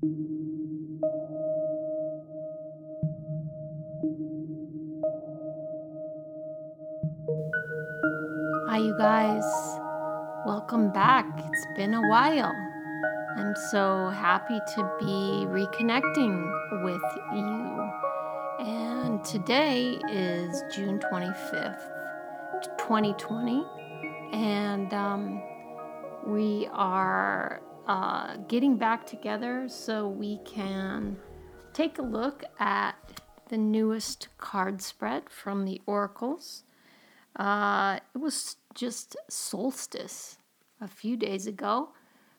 Hi, 0.00 0.06
you 8.78 8.94
guys. 8.96 9.42
Welcome 10.46 10.92
back. 10.92 11.26
It's 11.38 11.66
been 11.74 11.94
a 11.94 12.08
while. 12.08 12.52
I'm 13.38 13.56
so 13.72 14.10
happy 14.10 14.60
to 14.76 14.96
be 15.00 15.46
reconnecting 15.48 16.84
with 16.84 17.02
you. 17.34 17.90
And 18.60 19.24
today 19.24 19.98
is 20.08 20.62
June 20.72 21.00
25th, 21.00 21.90
2020. 22.78 23.64
And 24.32 24.94
um, 24.94 25.42
we 26.24 26.68
are 26.70 27.60
uh, 27.88 28.36
getting 28.48 28.76
back 28.76 29.06
together 29.06 29.66
so 29.68 30.06
we 30.06 30.38
can 30.44 31.16
take 31.72 31.98
a 31.98 32.02
look 32.02 32.44
at 32.60 33.22
the 33.48 33.56
newest 33.56 34.28
card 34.36 34.82
spread 34.82 35.30
from 35.30 35.64
the 35.64 35.80
Oracles. 35.86 36.64
Uh, 37.34 37.98
it 38.14 38.18
was 38.18 38.56
just 38.74 39.16
solstice 39.28 40.36
a 40.80 40.86
few 40.86 41.16
days 41.16 41.46
ago. 41.46 41.90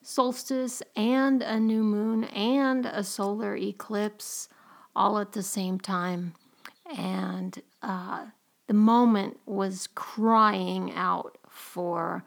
Solstice 0.01 0.83
and 0.95 1.41
a 1.41 1.59
new 1.59 1.83
moon 1.83 2.25
and 2.25 2.85
a 2.85 3.03
solar 3.03 3.55
eclipse 3.55 4.49
all 4.95 5.17
at 5.17 5.31
the 5.31 5.43
same 5.43 5.79
time. 5.79 6.33
And 6.95 7.61
uh, 7.81 8.27
the 8.67 8.73
moment 8.73 9.39
was 9.45 9.87
crying 9.95 10.93
out 10.93 11.37
for 11.49 12.23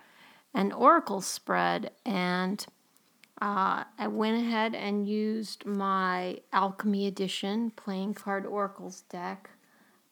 an 0.52 0.72
oracle 0.72 1.20
spread. 1.20 1.92
And 2.04 2.64
uh, 3.42 3.82
I 3.98 4.06
went 4.06 4.36
ahead 4.36 4.76
and 4.76 5.08
used 5.08 5.66
my 5.66 6.38
Alchemy 6.52 7.08
Edition 7.08 7.72
playing 7.74 8.14
card 8.14 8.46
oracles 8.46 9.00
deck. 9.10 9.50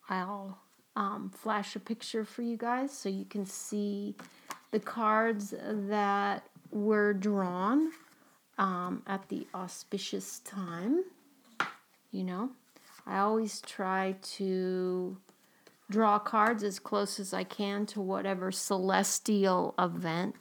I'll 0.08 0.58
um, 0.96 1.30
flash 1.32 1.76
a 1.76 1.78
picture 1.78 2.24
for 2.24 2.42
you 2.42 2.56
guys 2.56 2.90
so 2.92 3.08
you 3.08 3.24
can 3.24 3.46
see 3.46 4.16
the 4.72 4.80
cards 4.80 5.54
that 5.62 6.42
were 6.72 7.12
drawn 7.12 7.92
um, 8.58 9.04
at 9.06 9.28
the 9.28 9.46
auspicious 9.54 10.40
time. 10.40 11.04
You 12.10 12.24
know, 12.24 12.50
I 13.06 13.18
always 13.18 13.60
try 13.60 14.16
to 14.38 15.16
draw 15.88 16.18
cards 16.18 16.64
as 16.64 16.80
close 16.80 17.20
as 17.20 17.32
I 17.32 17.44
can 17.44 17.86
to 17.86 18.00
whatever 18.00 18.50
celestial 18.50 19.76
event 19.78 20.34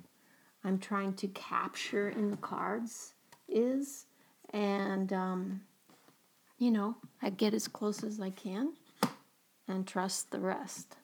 I'm 0.64 0.78
trying 0.78 1.14
to 1.16 1.28
capture 1.30 2.10
in 2.10 2.32
the 2.32 2.38
cards 2.38 3.14
is. 3.48 4.06
And, 4.52 5.14
um, 5.14 5.62
you 6.58 6.72
know, 6.72 6.96
I 7.22 7.30
get 7.30 7.54
as 7.54 7.68
close 7.68 8.04
as 8.04 8.20
I 8.20 8.30
can 8.32 8.74
and 9.68 9.88
trust 9.88 10.32
the 10.32 10.40
rest. 10.40 10.98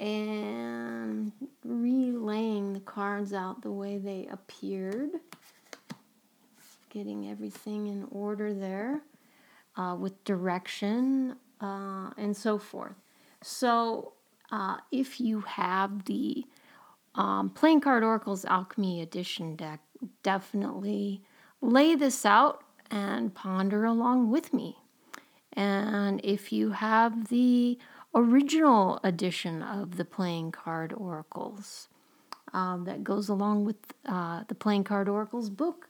And 0.00 1.32
relaying 1.64 2.72
the 2.72 2.80
cards 2.80 3.32
out 3.32 3.62
the 3.62 3.70
way 3.70 3.98
they 3.98 4.26
appeared, 4.30 5.10
getting 6.90 7.30
everything 7.30 7.86
in 7.86 8.08
order 8.10 8.52
there 8.52 9.02
uh, 9.76 9.96
with 9.98 10.24
direction 10.24 11.36
uh, 11.60 12.10
and 12.16 12.36
so 12.36 12.58
forth. 12.58 12.96
So, 13.42 14.14
uh, 14.50 14.76
if 14.90 15.20
you 15.20 15.40
have 15.40 16.04
the 16.04 16.44
um, 17.14 17.50
Playing 17.50 17.80
Card 17.80 18.02
Oracles 18.02 18.44
Alchemy 18.44 19.00
Edition 19.00 19.56
deck, 19.56 19.80
definitely 20.22 21.22
lay 21.60 21.94
this 21.94 22.24
out 22.24 22.64
and 22.90 23.34
ponder 23.34 23.84
along 23.84 24.30
with 24.30 24.52
me. 24.52 24.76
And 25.52 26.20
if 26.24 26.52
you 26.52 26.70
have 26.70 27.28
the 27.28 27.78
original 28.14 29.00
edition 29.02 29.62
of 29.62 29.96
the 29.96 30.04
Playing 30.04 30.52
Card 30.52 30.92
Oracles 30.92 31.88
um, 32.52 32.84
that 32.84 33.04
goes 33.04 33.28
along 33.28 33.64
with 33.64 33.76
uh, 34.06 34.44
the 34.48 34.54
Playing 34.54 34.84
Card 34.84 35.08
Oracles 35.08 35.50
book, 35.50 35.88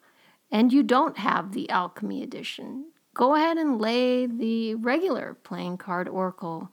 and 0.51 0.73
you 0.73 0.83
don't 0.83 1.17
have 1.19 1.53
the 1.53 1.69
Alchemy 1.71 2.23
Edition, 2.23 2.87
go 3.15 3.35
ahead 3.35 3.57
and 3.57 3.81
lay 3.81 4.27
the 4.27 4.75
regular 4.75 5.37
Playing 5.43 5.79
Card 5.79 6.09
Oracle 6.09 6.71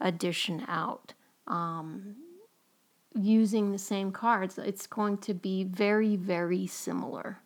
edition 0.00 0.64
out. 0.66 1.14
Um, 1.46 2.16
using 3.14 3.72
the 3.72 3.78
same 3.78 4.12
cards, 4.12 4.58
it's 4.58 4.86
going 4.86 5.18
to 5.18 5.34
be 5.34 5.64
very, 5.64 6.16
very 6.16 6.66
similar. 6.66 7.38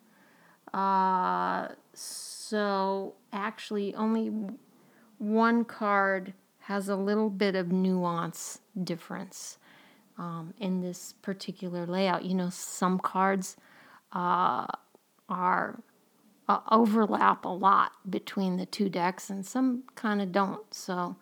Uh, 0.73 1.69
so, 1.93 3.13
actually, 3.31 3.95
only 3.95 4.31
one 5.17 5.65
card 5.65 6.33
has 6.59 6.89
a 6.89 6.95
little 6.95 7.29
bit 7.29 7.55
of 7.55 7.71
nuance 7.71 8.59
difference 8.83 9.57
um, 10.17 10.53
in 10.59 10.81
this 10.81 11.13
particular 11.21 11.85
layout. 11.85 12.25
You 12.25 12.33
know, 12.35 12.49
some 12.49 12.99
cards 12.99 13.55
uh, 14.11 14.67
are 15.29 15.79
uh, 16.47 16.59
overlap 16.71 17.45
a 17.45 17.49
lot 17.49 17.91
between 18.09 18.57
the 18.57 18.65
two 18.65 18.89
decks, 18.89 19.29
and 19.29 19.45
some 19.45 19.83
kind 19.95 20.21
of 20.21 20.31
don't. 20.31 20.73
So, 20.73 21.15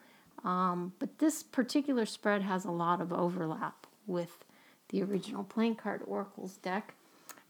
um, 0.43 0.93
but 0.99 1.19
this 1.19 1.43
particular 1.43 2.05
spread 2.05 2.41
has 2.41 2.65
a 2.65 2.71
lot 2.71 2.99
of 2.99 3.13
overlap 3.13 3.82
with 4.07 4.45
the 4.89 5.01
original 5.01 5.43
playing 5.43 5.75
card 5.75 6.01
oracles 6.05 6.57
deck. 6.57 6.95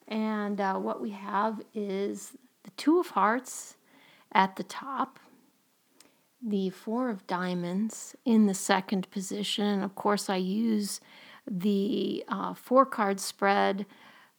And 0.08 0.60
uh, 0.60 0.76
what 0.76 1.02
we 1.02 1.12
have 1.12 1.62
is 1.74 2.34
the 2.64 2.72
Two 2.72 3.00
of 3.00 3.08
Hearts 3.08 3.76
at 4.32 4.56
the 4.56 4.64
top, 4.64 5.20
the 6.42 6.70
Four 6.70 7.10
of 7.10 7.26
Diamonds 7.28 8.16
in 8.26 8.48
the 8.48 8.54
second 8.54 9.10
position. 9.12 9.82
Of 9.84 9.96
course, 9.96 10.30
I 10.30 10.38
use 10.38 11.00
the 11.50 12.24
uh, 12.28 12.54
four 12.54 12.86
card 12.86 13.20
spread, 13.20 13.86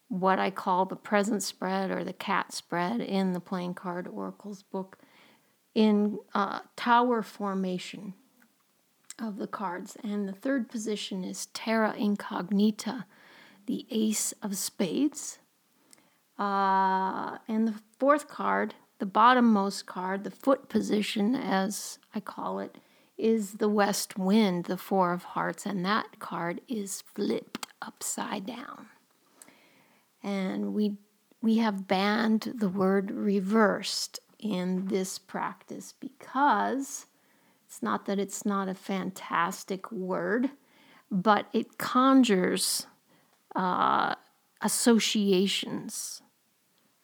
what 0.08 0.38
I 0.38 0.50
call 0.50 0.86
the 0.86 0.96
present 0.96 1.42
spread 1.42 1.90
or 1.90 2.04
the 2.04 2.12
cat 2.12 2.52
spread 2.52 3.00
in 3.00 3.32
the 3.32 3.40
Playing 3.40 3.74
Card 3.74 4.08
Oracles 4.08 4.62
book, 4.62 4.98
in 5.74 6.18
uh, 6.34 6.60
tower 6.76 7.22
formation 7.22 8.14
of 9.18 9.38
the 9.38 9.46
cards. 9.46 9.96
And 10.02 10.28
the 10.28 10.32
third 10.32 10.68
position 10.68 11.24
is 11.24 11.46
Terra 11.46 11.94
Incognita, 11.96 13.06
the 13.66 13.86
Ace 13.90 14.32
of 14.42 14.56
Spades. 14.56 15.38
Uh, 16.38 17.38
and 17.46 17.68
the 17.68 17.80
fourth 17.98 18.28
card 18.28 18.74
the 18.98 19.06
bottommost 19.06 19.86
card, 19.86 20.24
the 20.24 20.30
foot 20.30 20.68
position, 20.68 21.34
as 21.34 21.98
I 22.14 22.20
call 22.20 22.58
it, 22.58 22.78
is 23.18 23.54
the 23.54 23.68
west 23.68 24.18
wind, 24.18 24.64
the 24.64 24.76
four 24.76 25.12
of 25.12 25.24
hearts, 25.24 25.66
and 25.66 25.84
that 25.84 26.18
card 26.18 26.60
is 26.68 27.02
flipped 27.14 27.66
upside 27.82 28.46
down. 28.46 28.86
And 30.22 30.74
we 30.74 30.96
we 31.42 31.58
have 31.58 31.86
banned 31.86 32.54
the 32.56 32.70
word 32.70 33.10
reversed 33.10 34.18
in 34.38 34.86
this 34.86 35.18
practice 35.18 35.92
because 36.00 37.04
it's 37.74 37.82
not 37.82 38.06
that 38.06 38.20
it's 38.20 38.46
not 38.46 38.68
a 38.68 38.74
fantastic 38.74 39.90
word, 39.90 40.50
but 41.10 41.46
it 41.52 41.76
conjures 41.76 42.86
uh, 43.56 44.14
associations, 44.62 46.22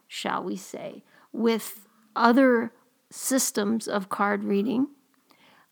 shall 0.07 0.45
we 0.45 0.55
say, 0.55 1.03
with 1.33 1.89
other 2.15 2.73
systems 3.11 3.89
of 3.89 4.11
card 4.11 4.45
reading 4.45 4.87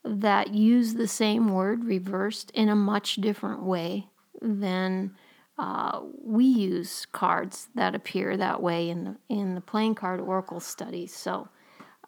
that 0.04 0.52
use 0.52 0.94
the 0.94 1.06
same 1.06 1.52
word 1.52 1.84
reversed 1.84 2.50
in 2.50 2.68
a 2.68 2.74
much 2.74 3.16
different 3.16 3.62
way 3.62 4.08
than 4.42 5.14
uh, 5.60 6.00
we 6.24 6.44
use 6.44 7.06
cards 7.12 7.68
that 7.76 7.94
appear 7.94 8.36
that 8.36 8.60
way 8.60 8.90
in 8.90 9.04
the 9.04 9.16
in 9.28 9.54
the 9.54 9.60
playing 9.60 9.94
card 9.94 10.18
oracle 10.20 10.58
studies. 10.58 11.14
So 11.14 11.48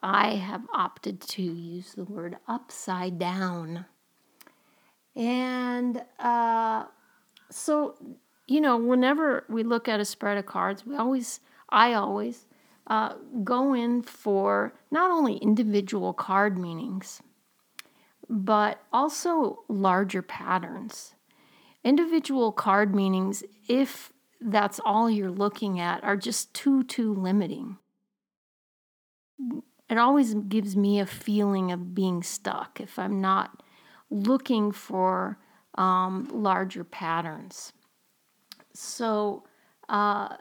I 0.03 0.37
have 0.37 0.63
opted 0.73 1.21
to 1.21 1.43
use 1.43 1.93
the 1.93 2.05
word 2.05 2.37
upside 2.49 3.19
down, 3.19 3.85
and 5.15 6.03
uh, 6.19 6.85
so 7.51 7.97
you 8.47 8.61
know 8.61 8.77
whenever 8.77 9.45
we 9.49 9.63
look 9.63 9.89
at 9.89 10.01
a 10.01 10.05
spread 10.05 10.39
of 10.39 10.47
cards, 10.47 10.87
we 10.87 10.97
always 10.97 11.41
I 11.69 11.95
always 11.95 12.47
uh, 12.87 13.15
go 13.45 13.73
in 13.75 14.03
for 14.03 14.75
not 14.91 15.11
only 15.11 15.37
individual 15.37 16.13
card 16.13 16.59
meanings, 16.59 17.23
but 18.29 18.83
also 18.93 19.65
larger 19.69 20.23
patterns. 20.23 21.15
Individual 21.85 22.53
card 22.53 22.95
meanings, 22.95 23.43
if 23.69 24.13
that's 24.41 24.81
all 24.85 25.11
you're 25.11 25.31
looking 25.31 25.81
at, 25.81 26.03
are 26.05 26.17
just 26.17 26.53
too, 26.53 26.83
too 26.85 27.15
limiting. 27.15 27.79
It 29.91 29.99
always 29.99 30.35
gives 30.35 30.77
me 30.77 31.01
a 31.01 31.07
feeling 31.07 31.73
of 31.73 31.95
being 31.95 32.23
stuck 32.23 32.81
if 32.81 32.99
I'm 32.99 33.21
not 33.21 33.63
looking 34.09 34.71
for 34.71 35.39
um, 35.75 36.29
larger 36.33 36.85
patterns. 36.85 37.73
So, 38.73 39.45
uh, 39.89 40.37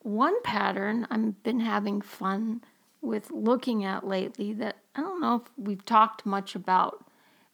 one 0.00 0.40
pattern 0.42 1.06
I've 1.10 1.42
been 1.42 1.60
having 1.60 2.00
fun 2.00 2.62
with 3.00 3.30
looking 3.30 3.84
at 3.84 4.06
lately 4.06 4.52
that 4.54 4.76
I 4.94 5.00
don't 5.00 5.20
know 5.20 5.36
if 5.36 5.42
we've 5.56 5.84
talked 5.84 6.24
much 6.24 6.54
about 6.54 7.04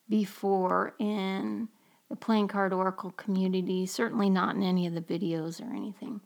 before 0.09 0.95
in 0.99 1.69
the 2.09 2.17
playing 2.17 2.49
card 2.49 2.73
oracle 2.73 3.13
community, 3.13 3.87
certainly 3.87 4.29
not 4.29 4.57
in 4.57 4.63
any 4.63 4.87
of 4.87 4.95
the 4.95 5.01
videos 5.01 5.61
or 5.63 5.73
anything, 5.75 6.21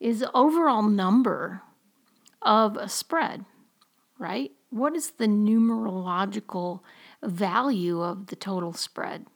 is 0.00 0.24
overall 0.34 0.82
number 0.82 1.62
of 2.42 2.76
a 2.76 2.88
spread, 2.88 3.44
right? 4.18 4.52
What 4.70 4.94
is 4.96 5.12
the 5.12 5.26
numerological 5.26 6.80
value 7.22 8.02
of 8.02 8.26
the 8.26 8.36
total 8.36 8.72
spread? 8.72 9.26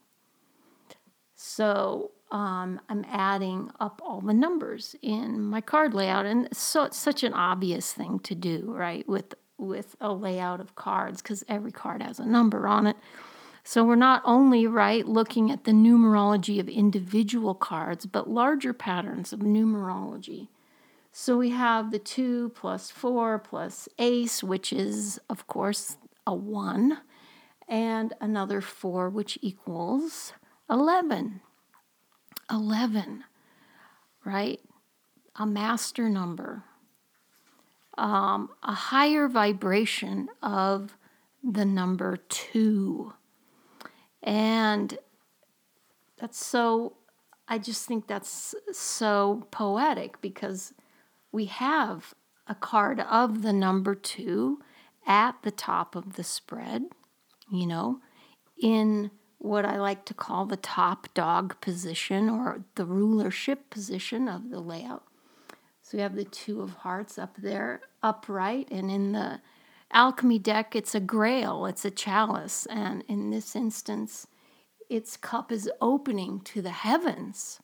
So 1.35 2.11
um, 2.31 2.79
I'm 2.87 3.05
adding 3.09 3.71
up 3.79 4.01
all 4.03 4.21
the 4.21 4.33
numbers 4.33 4.95
in 5.01 5.41
my 5.41 5.61
card 5.61 5.93
layout, 5.93 6.25
and 6.25 6.47
so 6.55 6.83
it's 6.83 6.97
such 6.97 7.23
an 7.23 7.33
obvious 7.33 7.91
thing 7.93 8.19
to 8.19 8.35
do, 8.35 8.65
right? 8.67 9.07
With 9.07 9.33
with 9.57 9.95
a 10.01 10.11
layout 10.11 10.59
of 10.59 10.75
cards, 10.75 11.21
because 11.21 11.43
every 11.47 11.71
card 11.71 12.01
has 12.01 12.19
a 12.19 12.25
number 12.25 12.67
on 12.67 12.87
it. 12.87 12.97
So 13.63 13.83
we're 13.83 13.95
not 13.95 14.23
only 14.25 14.65
right 14.65 15.07
looking 15.07 15.51
at 15.51 15.65
the 15.65 15.71
numerology 15.71 16.59
of 16.59 16.67
individual 16.67 17.53
cards, 17.53 18.07
but 18.07 18.29
larger 18.29 18.73
patterns 18.73 19.31
of 19.31 19.41
numerology. 19.41 20.47
So 21.11 21.37
we 21.37 21.49
have 21.49 21.91
the 21.91 21.99
2 21.99 22.49
plus 22.55 22.89
4 22.89 23.39
plus 23.39 23.89
ace, 23.99 24.43
which 24.43 24.71
is, 24.71 25.19
of 25.29 25.45
course, 25.45 25.97
a 26.25 26.33
1, 26.33 26.97
and 27.67 28.13
another 28.21 28.61
4, 28.61 29.09
which 29.09 29.37
equals 29.41 30.33
11. 30.69 31.41
11, 32.49 33.23
right? 34.23 34.59
A 35.35 35.45
master 35.45 36.09
number, 36.09 36.63
um, 37.97 38.49
a 38.63 38.73
higher 38.73 39.27
vibration 39.27 40.29
of 40.41 40.97
the 41.43 41.65
number 41.65 42.17
2. 42.17 43.13
And 44.23 44.97
that's 46.17 46.43
so, 46.45 46.93
I 47.47 47.57
just 47.57 47.85
think 47.85 48.07
that's 48.07 48.53
so 48.71 49.47
poetic 49.51 50.21
because 50.21 50.73
we 51.31 51.45
have 51.45 52.13
a 52.47 52.55
card 52.55 52.99
of 52.99 53.41
the 53.41 53.53
number 53.53 53.95
two 53.95 54.59
at 55.07 55.35
the 55.43 55.51
top 55.51 55.95
of 55.95 56.13
the 56.13 56.23
spread, 56.23 56.83
you 57.51 57.65
know, 57.65 57.99
in 58.61 59.11
what 59.37 59.65
I 59.65 59.79
like 59.79 60.05
to 60.05 60.13
call 60.13 60.45
the 60.45 60.57
top 60.57 61.11
dog 61.13 61.59
position 61.61 62.29
or 62.29 62.63
the 62.75 62.85
rulership 62.85 63.69
position 63.69 64.27
of 64.27 64.49
the 64.49 64.59
layout. 64.59 65.03
So 65.81 65.97
we 65.97 66.03
have 66.03 66.15
the 66.15 66.25
two 66.25 66.61
of 66.61 66.73
hearts 66.73 67.17
up 67.17 67.37
there, 67.37 67.81
upright, 68.03 68.67
and 68.69 68.91
in 68.91 69.13
the 69.13 69.41
alchemy 69.91 70.39
deck, 70.39 70.75
it's 70.75 70.93
a 70.93 70.99
grail, 70.99 71.65
it's 71.65 71.83
a 71.83 71.91
chalice, 71.91 72.67
and 72.67 73.03
in 73.07 73.31
this 73.31 73.55
instance, 73.55 74.27
its 74.89 75.17
cup 75.17 75.51
is 75.51 75.69
opening 75.81 76.41
to 76.41 76.61
the 76.61 76.69
heavens 76.69 77.59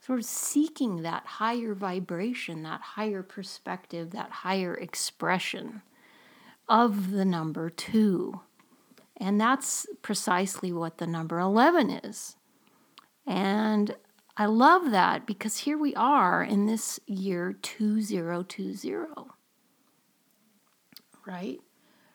sort 0.00 0.18
of 0.18 0.24
seeking 0.24 1.02
that 1.02 1.26
higher 1.26 1.74
vibration, 1.74 2.62
that 2.62 2.80
higher 2.80 3.22
perspective, 3.22 4.10
that 4.12 4.30
higher 4.30 4.74
expression 4.74 5.82
of 6.68 7.10
the 7.10 7.24
number 7.24 7.68
two. 7.68 8.40
And 9.16 9.38
that's 9.38 9.86
precisely 10.00 10.72
what 10.72 10.98
the 10.98 11.06
number 11.06 11.38
11 11.38 11.90
is. 11.90 12.36
And 13.26 13.94
I 14.36 14.46
love 14.46 14.90
that 14.90 15.26
because 15.26 15.58
here 15.58 15.76
we 15.76 15.94
are 15.94 16.42
in 16.42 16.64
this 16.64 16.98
year 17.06 17.52
2020. 17.60 19.06
Right? 21.26 21.60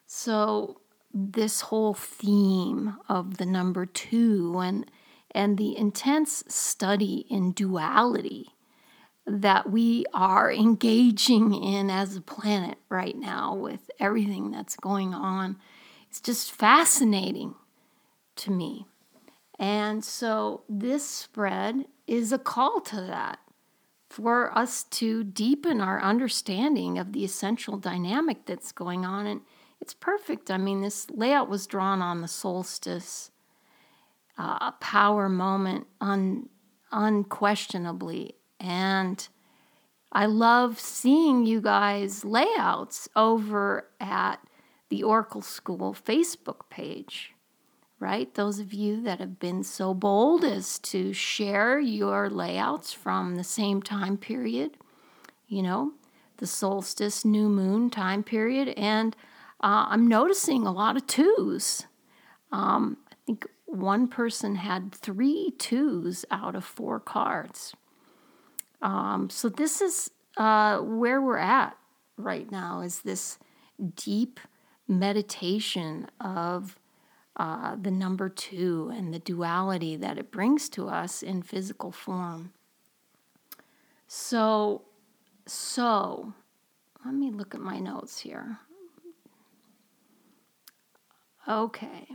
So, 0.07 0.81
this 1.13 1.61
whole 1.61 1.93
theme 1.93 2.97
of 3.07 3.37
the 3.37 3.45
number 3.45 3.85
two 3.85 4.59
and 4.59 4.89
and 5.35 5.57
the 5.57 5.77
intense 5.77 6.45
study 6.47 7.25
in 7.29 7.51
duality 7.51 8.55
that 9.27 9.69
we 9.69 10.05
are 10.13 10.51
engaging 10.51 11.53
in 11.53 11.89
as 11.89 12.15
a 12.15 12.21
planet 12.21 12.77
right 12.89 13.17
now 13.17 13.53
with 13.53 13.91
everything 13.99 14.49
that's 14.49 14.77
going 14.77 15.13
on. 15.13 15.57
It's 16.07 16.21
just 16.21 16.53
fascinating 16.53 17.55
to 18.37 18.51
me. 18.51 18.85
And 19.59 20.05
so 20.05 20.63
this 20.69 21.05
spread 21.05 21.85
is 22.07 22.31
a 22.31 22.39
call 22.39 22.79
to 22.81 23.01
that 23.01 23.39
for 24.09 24.57
us 24.57 24.83
to 24.83 25.25
deepen 25.25 25.81
our 25.81 26.01
understanding 26.01 26.97
of 26.97 27.11
the 27.11 27.25
essential 27.25 27.77
dynamic 27.77 28.45
that's 28.45 28.71
going 28.71 29.03
on. 29.05 29.25
And 29.25 29.41
it's 29.81 29.93
perfect. 29.93 30.49
I 30.49 30.57
mean, 30.57 30.81
this 30.81 31.09
layout 31.09 31.49
was 31.49 31.67
drawn 31.67 32.01
on 32.01 32.21
the 32.21 32.27
solstice 32.29 33.31
uh, 34.37 34.71
power 34.73 35.29
moment 35.29 35.87
un, 36.01 36.49
unquestionably. 36.91 38.35
And 38.59 39.27
I 40.11 40.25
love 40.25 40.79
seeing 40.79 41.45
you 41.45 41.61
guys' 41.61 42.23
layouts 42.23 43.09
over 43.15 43.89
at 43.99 44.39
the 44.89 45.03
Oracle 45.03 45.41
School 45.41 45.93
Facebook 45.93 46.69
page, 46.69 47.33
right? 47.99 48.33
Those 48.33 48.59
of 48.59 48.73
you 48.73 49.01
that 49.03 49.19
have 49.19 49.39
been 49.39 49.63
so 49.63 49.93
bold 49.93 50.43
as 50.43 50.79
to 50.79 51.11
share 51.11 51.79
your 51.79 52.29
layouts 52.29 52.93
from 52.93 53.35
the 53.35 53.43
same 53.43 53.81
time 53.81 54.17
period, 54.17 54.77
you 55.47 55.61
know, 55.61 55.93
the 56.37 56.47
solstice, 56.47 57.25
new 57.25 57.49
moon 57.49 57.89
time 57.89 58.23
period. 58.23 58.69
And 58.77 59.15
uh, 59.61 59.87
I'm 59.89 60.07
noticing 60.07 60.65
a 60.65 60.71
lot 60.71 60.95
of 60.95 61.07
twos. 61.07 61.87
Um, 62.51 62.97
I 63.11 63.15
think 63.25 63.47
one 63.75 64.07
person 64.07 64.56
had 64.56 64.94
three 64.94 65.54
twos 65.57 66.25
out 66.31 66.56
of 66.56 66.63
four 66.63 67.00
cards. 67.00 67.75
Um, 68.81 69.30
so 69.30 69.50
this 69.50 69.81
is 69.81 70.12
uh, 70.38 70.80
where 70.80 71.22
we're 71.22 71.38
at 71.38 71.77
right 72.18 72.50
now 72.51 72.81
is 72.81 73.01
this 73.01 73.38
deep 73.95 74.39
meditation 74.88 76.07
of 76.22 76.77
uh, 77.38 77.75
the 77.81 77.92
number 77.92 78.30
two 78.30 78.92
and 78.95 79.13
the 79.13 79.19
duality 79.19 79.95
that 79.98 80.18
it 80.18 80.31
brings 80.31 80.69
to 80.69 80.88
us 80.88 81.21
in 81.21 81.42
physical 81.42 81.92
form. 81.92 82.54
So, 84.07 84.83
so 85.45 86.33
let 87.04 87.13
me 87.13 87.31
look 87.31 87.54
at 87.54 87.62
my 87.62 87.80
notes 87.80 88.19
here. 88.19 88.60
Okay. 91.47 92.07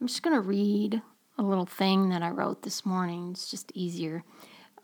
I'm 0.00 0.06
just 0.06 0.22
going 0.22 0.34
to 0.36 0.40
read 0.40 1.02
a 1.38 1.42
little 1.42 1.66
thing 1.66 2.08
that 2.10 2.22
I 2.22 2.30
wrote 2.30 2.62
this 2.62 2.86
morning. 2.86 3.30
It's 3.32 3.50
just 3.50 3.72
easier. 3.74 4.24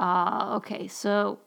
Uh, 0.01 0.55
okay, 0.57 0.89
so 0.89 1.39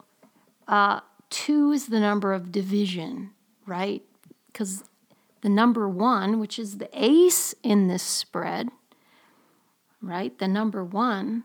uh, 0.68 1.02
two 1.30 1.72
is 1.72 1.88
the 1.88 2.00
number 2.00 2.34
of 2.34 2.52
division, 2.52 3.32
right? 3.66 4.04
Because 4.48 4.84
the 5.42 5.50
number 5.50 5.88
one, 5.88 6.40
which 6.40 6.58
is 6.58 6.78
the 6.78 6.90
ace 6.94 7.54
in 7.62 7.88
this 7.88 8.04
spread, 8.04 8.70
right? 10.02 10.38
The 10.38 10.48
number 10.48 10.84
one 10.84 11.44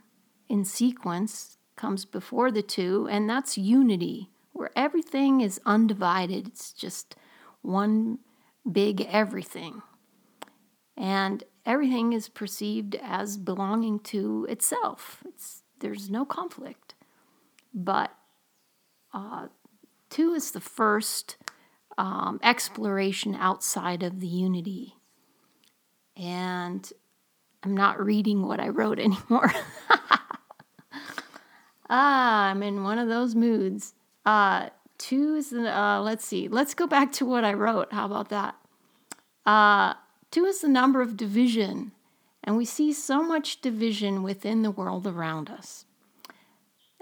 in 0.49 0.65
sequence 0.65 1.59
comes 1.75 2.05
before 2.05 2.51
the 2.51 2.63
two, 2.63 3.09
and 3.11 3.29
that's 3.29 3.59
unity, 3.59 4.31
where 4.53 4.71
everything 4.77 5.41
is 5.41 5.61
undivided. 5.67 6.47
It's 6.49 6.73
just 6.73 7.17
one 7.63 8.19
big 8.71 9.01
everything. 9.11 9.83
And 10.97 11.43
everything 11.65 12.13
is 12.13 12.29
perceived 12.29 12.97
as 13.03 13.37
belonging 13.37 14.01
to 14.01 14.47
itself. 14.49 15.23
It's, 15.27 15.63
there's 15.81 16.11
no 16.11 16.25
conflict. 16.25 16.95
But 17.75 18.13
uh, 19.13 19.49
two 20.11 20.33
is 20.35 20.51
the 20.51 20.61
first 20.61 21.37
um, 21.99 22.41
exploration 22.43 23.35
outside 23.35 24.03
of 24.03 24.21
the 24.21 24.27
unity. 24.27 24.97
And 26.17 26.91
I'm 27.63 27.77
not 27.77 28.05
reading 28.05 28.47
what 28.47 28.61
I 28.61 28.69
wrote 28.69 28.99
anymore. 28.99 29.53
ah, 31.89 32.47
I'm 32.47 32.63
in 32.63 32.83
one 32.83 32.99
of 32.99 33.09
those 33.09 33.35
moods. 33.35 33.95
Uh, 34.25 34.69
two 34.99 35.35
is, 35.37 35.53
uh, 35.53 36.01
let's 36.03 36.25
see, 36.25 36.49
let's 36.49 36.75
go 36.75 36.87
back 36.87 37.13
to 37.13 37.27
what 37.27 37.45
I 37.45 37.55
wrote. 37.55 37.93
How 37.93 38.07
about 38.07 38.29
that? 38.29 38.57
Uh, 39.45 39.95
Two 40.33 40.47
is 40.47 40.63
the 40.63 40.69
number 40.69 41.03
of 41.03 41.19
division, 41.19 41.93
and 42.43 42.57
we 42.57 42.65
see 42.65 42.91
so 42.95 43.23
much 43.23 43.61
division 43.61 44.23
within 44.23 44.63
the 44.63 44.71
world 44.71 45.07
around 45.07 45.51
us. 45.51 45.85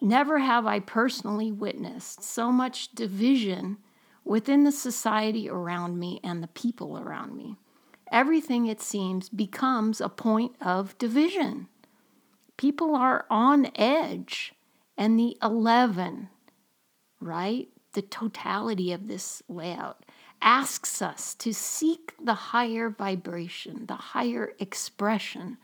Never 0.03 0.41
have 0.41 0.67
I 0.67 0.81
personally 0.81 1.53
witnessed 1.53 2.25
so 2.25 2.51
much 2.51 2.93
division 2.93 3.79
within 4.25 4.65
the 4.65 4.73
society 4.73 5.49
around 5.49 5.97
me 5.97 6.19
and 6.25 6.43
the 6.43 6.49
people 6.49 6.99
around 6.99 7.37
me. 7.37 7.57
Everything, 8.11 8.67
it 8.67 8.81
seems, 8.81 9.29
becomes 9.29 10.01
a 10.01 10.09
point 10.09 10.57
of 10.61 10.99
division. 10.99 11.69
People 12.57 12.97
are 12.97 13.27
on 13.31 13.71
edge, 13.77 14.55
and 14.99 15.17
the 15.17 15.37
11, 15.41 16.31
right? 17.21 17.69
the 17.93 18.03
totality 18.03 18.93
of 18.93 19.09
this 19.09 19.43
layout 19.49 20.05
asks 20.43 21.03
us 21.03 21.35
to 21.35 21.53
seek 21.53 22.15
the 22.23 22.35
higher 22.35 22.91
vibration, 22.91 23.87
the 23.87 23.95
higher 23.95 24.53
expression 24.59 25.59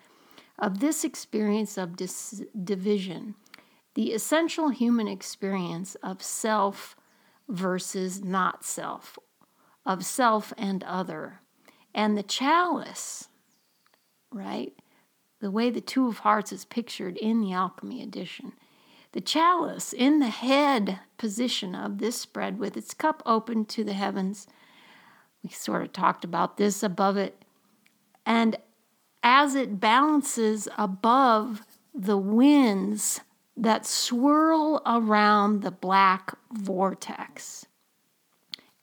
of 0.58 0.80
this 0.80 1.04
experience 1.04 1.76
of 1.76 1.96
dis- 1.96 2.42
division, 2.64 3.34
the 3.94 4.12
essential 4.12 4.70
human 4.70 5.08
experience 5.08 5.94
of 5.96 6.22
self 6.22 6.96
versus 7.48 8.22
not 8.22 8.64
self, 8.64 9.18
of 9.84 10.04
self 10.04 10.52
and 10.58 10.82
other. 10.84 11.40
And 11.94 12.16
the 12.16 12.22
chalice, 12.22 13.28
right? 14.30 14.74
The 15.40 15.50
way 15.50 15.70
the 15.70 15.80
Two 15.80 16.08
of 16.08 16.18
Hearts 16.18 16.52
is 16.52 16.64
pictured 16.64 17.16
in 17.16 17.40
the 17.40 17.52
Alchemy 17.52 18.02
edition. 18.02 18.52
The 19.12 19.20
chalice 19.20 19.92
in 19.92 20.18
the 20.18 20.28
head 20.28 21.00
position 21.16 21.74
of 21.74 21.98
this 21.98 22.16
spread 22.16 22.58
with 22.58 22.76
its 22.76 22.92
cup 22.92 23.22
open 23.24 23.64
to 23.66 23.84
the 23.84 23.94
heavens. 23.94 24.46
We 25.46 25.52
sort 25.52 25.82
of 25.82 25.92
talked 25.92 26.24
about 26.24 26.56
this 26.56 26.82
above 26.82 27.16
it. 27.16 27.44
And 28.24 28.56
as 29.22 29.54
it 29.54 29.78
balances 29.78 30.66
above 30.76 31.62
the 31.94 32.16
winds 32.16 33.20
that 33.56 33.86
swirl 33.86 34.82
around 34.84 35.62
the 35.62 35.70
black 35.70 36.36
vortex 36.50 37.66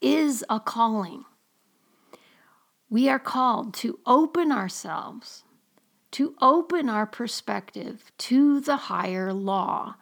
is 0.00 0.42
a 0.48 0.58
calling. 0.58 1.26
We 2.88 3.10
are 3.10 3.18
called 3.18 3.74
to 3.74 3.98
open 4.06 4.50
ourselves, 4.50 5.44
to 6.12 6.34
open 6.40 6.88
our 6.88 7.04
perspective 7.04 8.10
to 8.18 8.60
the 8.60 8.76
higher 8.76 9.34
law, 9.34 9.96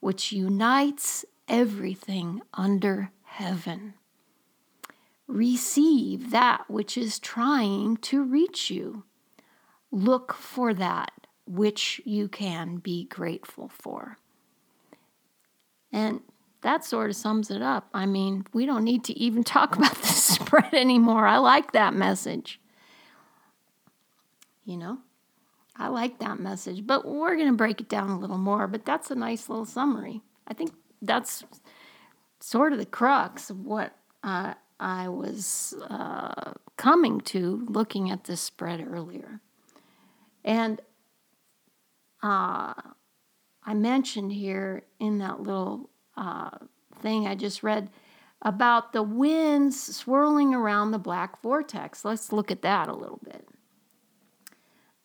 which 0.00 0.32
unites 0.32 1.24
everything 1.46 2.42
under 2.54 3.12
heaven. 3.22 3.94
Receive 5.28 6.30
that 6.30 6.68
which 6.68 6.96
is 6.96 7.18
trying 7.18 7.98
to 7.98 8.22
reach 8.22 8.70
you. 8.70 9.04
Look 9.90 10.32
for 10.32 10.74
that 10.74 11.12
which 11.46 12.00
you 12.04 12.28
can 12.28 12.76
be 12.76 13.04
grateful 13.04 13.68
for. 13.68 14.18
And 15.92 16.20
that 16.62 16.84
sort 16.84 17.10
of 17.10 17.16
sums 17.16 17.50
it 17.50 17.62
up. 17.62 17.88
I 17.94 18.06
mean, 18.06 18.46
we 18.52 18.66
don't 18.66 18.84
need 18.84 19.04
to 19.04 19.18
even 19.18 19.44
talk 19.44 19.76
about 19.76 19.96
the 19.96 20.06
spread 20.06 20.74
anymore. 20.74 21.26
I 21.26 21.38
like 21.38 21.72
that 21.72 21.94
message. 21.94 22.60
You 24.64 24.76
know, 24.76 24.98
I 25.76 25.88
like 25.88 26.18
that 26.18 26.38
message, 26.38 26.86
but 26.86 27.06
we're 27.06 27.36
going 27.36 27.48
to 27.48 27.54
break 27.54 27.80
it 27.80 27.88
down 27.88 28.10
a 28.10 28.18
little 28.18 28.38
more. 28.38 28.66
But 28.66 28.84
that's 28.84 29.10
a 29.10 29.14
nice 29.14 29.48
little 29.48 29.64
summary. 29.64 30.20
I 30.46 30.52
think 30.54 30.72
that's 31.00 31.44
sort 32.40 32.72
of 32.72 32.78
the 32.78 32.86
crux 32.86 33.48
of 33.48 33.64
what 33.64 33.94
uh, 34.22 34.54
I 34.80 35.08
was 35.08 35.74
uh, 35.88 36.52
coming 36.76 37.20
to 37.22 37.66
looking 37.68 38.10
at 38.10 38.24
this 38.24 38.40
spread 38.40 38.86
earlier. 38.86 39.40
And 40.44 40.80
uh, 42.22 42.74
I 43.64 43.74
mentioned 43.74 44.32
here 44.32 44.84
in 45.00 45.18
that 45.18 45.40
little 45.40 45.90
uh, 46.16 46.50
thing 47.00 47.26
I 47.26 47.34
just 47.34 47.62
read 47.62 47.90
about 48.40 48.92
the 48.92 49.02
winds 49.02 49.96
swirling 49.96 50.54
around 50.54 50.90
the 50.90 50.98
black 50.98 51.42
vortex. 51.42 52.04
Let's 52.04 52.32
look 52.32 52.50
at 52.50 52.62
that 52.62 52.88
a 52.88 52.94
little 52.94 53.20
bit. 53.24 53.48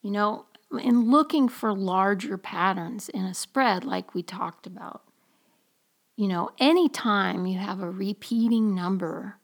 You 0.02 0.12
know, 0.12 0.46
in 0.80 1.10
looking 1.10 1.50
for 1.50 1.74
larger 1.74 2.38
patterns 2.38 3.10
in 3.10 3.26
a 3.26 3.34
spread, 3.34 3.84
like 3.86 4.14
we 4.14 4.22
talked 4.22 4.68
about, 4.68 5.02
you 6.16 6.28
know, 6.28 6.52
anytime 6.60 7.46
you 7.46 7.58
have 7.58 7.82
a 7.82 7.90
repeating 7.90 8.76
number 8.76 9.40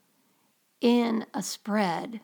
in 0.82 1.26
a 1.34 1.42
spread, 1.42 2.22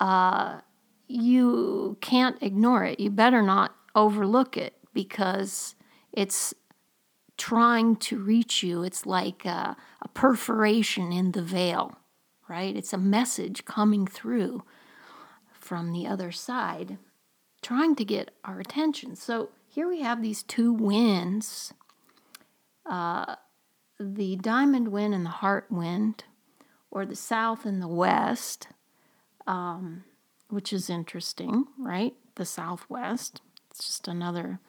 uh, 0.00 0.60
you 1.08 1.96
can't 2.00 2.42
ignore 2.42 2.84
it. 2.84 3.00
You 3.00 3.10
better 3.10 3.42
not 3.42 3.74
overlook 3.94 4.56
it 4.56 4.74
because 4.92 5.74
it's 6.12 6.54
trying 7.36 7.96
to 7.96 8.18
reach 8.18 8.62
you. 8.62 8.82
It's 8.82 9.06
like 9.06 9.44
a, 9.44 9.76
a, 10.02 10.08
perforation 10.08 11.12
in 11.12 11.32
the 11.32 11.42
veil, 11.42 11.96
right? 12.48 12.74
It's 12.74 12.92
a 12.92 12.98
message 12.98 13.64
coming 13.64 14.06
through 14.06 14.64
from 15.52 15.92
the 15.92 16.06
other 16.06 16.32
side, 16.32 16.98
trying 17.62 17.94
to 17.96 18.04
get 18.04 18.30
our 18.44 18.58
attention. 18.58 19.16
So 19.16 19.50
here 19.68 19.88
we 19.88 20.00
have 20.00 20.22
these 20.22 20.42
two 20.42 20.72
winds 20.72 21.74
uh, 22.88 23.36
the 23.98 24.36
diamond 24.36 24.88
wind 24.88 25.14
and 25.14 25.24
the 25.24 25.30
heart 25.30 25.66
wind, 25.70 26.24
or 26.90 27.04
the 27.04 27.16
south 27.16 27.64
and 27.64 27.82
the 27.82 27.88
west, 27.88 28.68
um, 29.46 30.04
which 30.48 30.72
is 30.72 30.88
interesting, 30.88 31.66
right? 31.78 32.14
The 32.36 32.44
southwest. 32.44 33.40
It's 33.70 33.84
just 33.84 34.08
another 34.08 34.60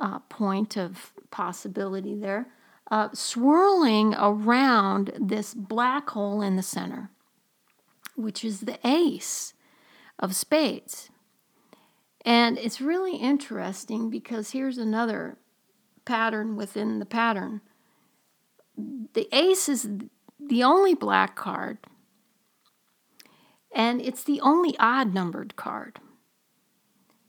uh, 0.00 0.20
point 0.20 0.76
of 0.76 1.12
possibility 1.30 2.14
there. 2.14 2.48
Uh, 2.90 3.08
swirling 3.12 4.14
around 4.16 5.12
this 5.18 5.52
black 5.54 6.10
hole 6.10 6.40
in 6.40 6.56
the 6.56 6.62
center, 6.62 7.10
which 8.14 8.44
is 8.44 8.60
the 8.60 8.78
ace 8.84 9.54
of 10.18 10.36
spades. 10.36 11.10
And 12.24 12.58
it's 12.58 12.80
really 12.80 13.16
interesting 13.16 14.08
because 14.10 14.50
here's 14.50 14.78
another 14.78 15.38
pattern 16.04 16.56
within 16.56 16.98
the 16.98 17.06
pattern. 17.06 17.60
The 18.76 19.28
ace 19.32 19.68
is 19.68 19.88
the 20.48 20.62
only 20.62 20.94
black 20.94 21.36
card, 21.36 21.78
and 23.74 24.00
it's 24.00 24.24
the 24.24 24.40
only 24.40 24.74
odd 24.78 25.12
numbered 25.12 25.56
card. 25.56 26.00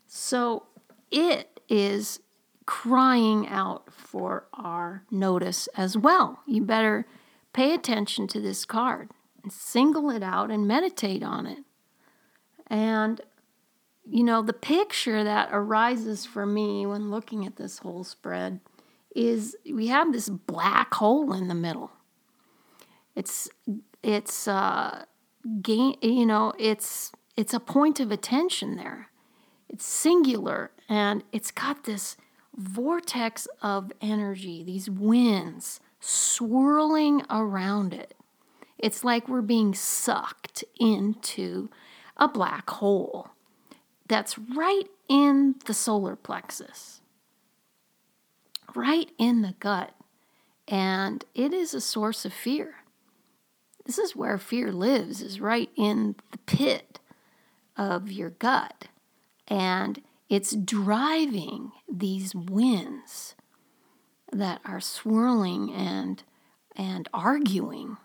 So 0.06 0.66
it 1.10 1.60
is 1.68 2.20
crying 2.64 3.48
out 3.48 3.92
for 3.92 4.46
our 4.54 5.04
notice 5.10 5.68
as 5.76 5.96
well. 5.96 6.40
You 6.46 6.62
better 6.62 7.06
pay 7.52 7.74
attention 7.74 8.26
to 8.28 8.40
this 8.40 8.64
card 8.64 9.10
and 9.42 9.52
single 9.52 10.10
it 10.10 10.22
out 10.22 10.50
and 10.50 10.68
meditate 10.68 11.22
on 11.22 11.46
it. 11.46 11.64
And, 12.66 13.20
you 14.04 14.22
know, 14.22 14.42
the 14.42 14.52
picture 14.52 15.24
that 15.24 15.48
arises 15.52 16.26
for 16.26 16.44
me 16.44 16.84
when 16.84 17.10
looking 17.10 17.46
at 17.46 17.56
this 17.56 17.78
whole 17.78 18.04
spread 18.04 18.60
is 19.14 19.56
we 19.70 19.86
have 19.88 20.12
this 20.12 20.28
black 20.28 20.94
hole 20.94 21.32
in 21.32 21.48
the 21.48 21.54
middle. 21.54 21.90
It's, 23.18 23.48
it's, 24.02 24.46
uh, 24.46 25.04
gain, 25.60 25.96
you 26.00 26.24
know, 26.24 26.52
it's, 26.58 27.10
it's 27.36 27.52
a 27.52 27.60
point 27.60 27.98
of 27.98 28.12
attention 28.12 28.76
there. 28.76 29.08
It's 29.68 29.84
singular 29.84 30.70
and 30.88 31.24
it's 31.32 31.50
got 31.50 31.84
this 31.84 32.16
vortex 32.56 33.48
of 33.60 33.92
energy, 34.00 34.62
these 34.62 34.88
winds 34.88 35.80
swirling 36.00 37.22
around 37.28 37.92
it. 37.92 38.14
It's 38.78 39.02
like 39.02 39.28
we're 39.28 39.42
being 39.42 39.74
sucked 39.74 40.62
into 40.78 41.70
a 42.16 42.28
black 42.28 42.70
hole 42.70 43.30
that's 44.06 44.38
right 44.38 44.88
in 45.08 45.56
the 45.66 45.74
solar 45.74 46.16
plexus, 46.16 47.00
right 48.74 49.10
in 49.18 49.42
the 49.42 49.54
gut. 49.58 49.92
And 50.66 51.24
it 51.34 51.52
is 51.52 51.74
a 51.74 51.80
source 51.80 52.24
of 52.24 52.32
fear. 52.32 52.76
This 53.88 53.96
is 53.96 54.14
where 54.14 54.36
fear 54.36 54.70
lives, 54.70 55.22
is 55.22 55.40
right 55.40 55.70
in 55.74 56.14
the 56.30 56.36
pit 56.38 57.00
of 57.74 58.12
your 58.12 58.28
gut. 58.28 58.88
And 59.48 60.02
it's 60.28 60.54
driving 60.54 61.72
these 61.90 62.34
winds 62.34 63.34
that 64.30 64.60
are 64.66 64.78
swirling 64.78 65.72
and 65.72 66.22
and 66.76 67.08
arguing 67.14 67.96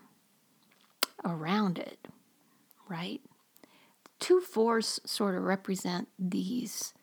around 1.22 1.78
it, 1.78 2.08
right? 2.88 3.20
Two 4.18 4.40
fours 4.40 5.00
sort 5.04 5.36
of 5.36 5.42
represent 5.42 6.08
these 6.18 6.94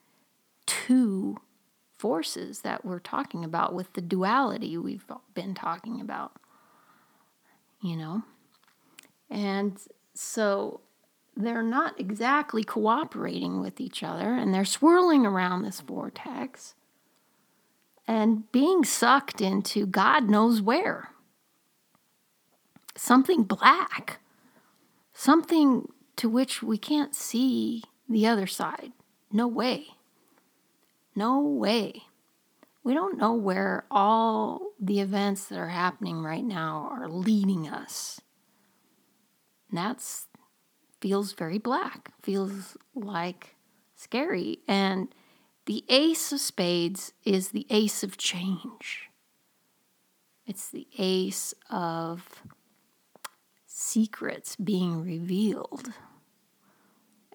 two 0.65 1.37
forces 1.99 2.61
that 2.61 2.83
we're 2.83 2.99
talking 2.99 3.45
about 3.45 3.75
with 3.75 3.93
the 3.93 4.01
duality 4.01 4.75
we've 4.75 5.05
been 5.35 5.53
talking 5.53 6.01
about, 6.01 6.33
you 7.79 7.95
know? 7.95 8.23
And 9.31 9.79
so 10.13 10.81
they're 11.37 11.63
not 11.63 11.99
exactly 11.99 12.63
cooperating 12.63 13.61
with 13.61 13.79
each 13.79 14.03
other 14.03 14.33
and 14.33 14.53
they're 14.53 14.65
swirling 14.65 15.25
around 15.25 15.63
this 15.63 15.79
vortex 15.79 16.75
and 18.07 18.51
being 18.51 18.83
sucked 18.83 19.39
into 19.39 19.85
God 19.85 20.29
knows 20.29 20.61
where. 20.61 21.11
Something 22.97 23.43
black, 23.43 24.19
something 25.13 25.87
to 26.17 26.27
which 26.27 26.61
we 26.61 26.77
can't 26.77 27.15
see 27.15 27.83
the 28.09 28.27
other 28.27 28.47
side. 28.47 28.91
No 29.31 29.47
way. 29.47 29.87
No 31.15 31.39
way. 31.39 32.03
We 32.83 32.93
don't 32.93 33.17
know 33.17 33.33
where 33.33 33.85
all 33.89 34.73
the 34.79 34.99
events 34.99 35.45
that 35.45 35.57
are 35.57 35.69
happening 35.69 36.21
right 36.21 36.43
now 36.43 36.89
are 36.91 37.07
leading 37.07 37.69
us. 37.69 38.19
And 39.71 39.77
that's 39.77 40.27
feels 40.99 41.33
very 41.33 41.57
black, 41.57 42.11
feels 42.21 42.77
like 42.93 43.55
scary. 43.95 44.59
And 44.67 45.07
the 45.65 45.83
ace 45.89 46.31
of 46.31 46.39
spades 46.39 47.13
is 47.25 47.49
the 47.49 47.65
ace 47.69 48.03
of 48.03 48.17
change. 48.17 49.09
It's 50.45 50.69
the 50.69 50.87
ace 50.99 51.53
of 51.69 52.43
secrets 53.65 54.55
being 54.55 55.03
revealed. 55.03 55.93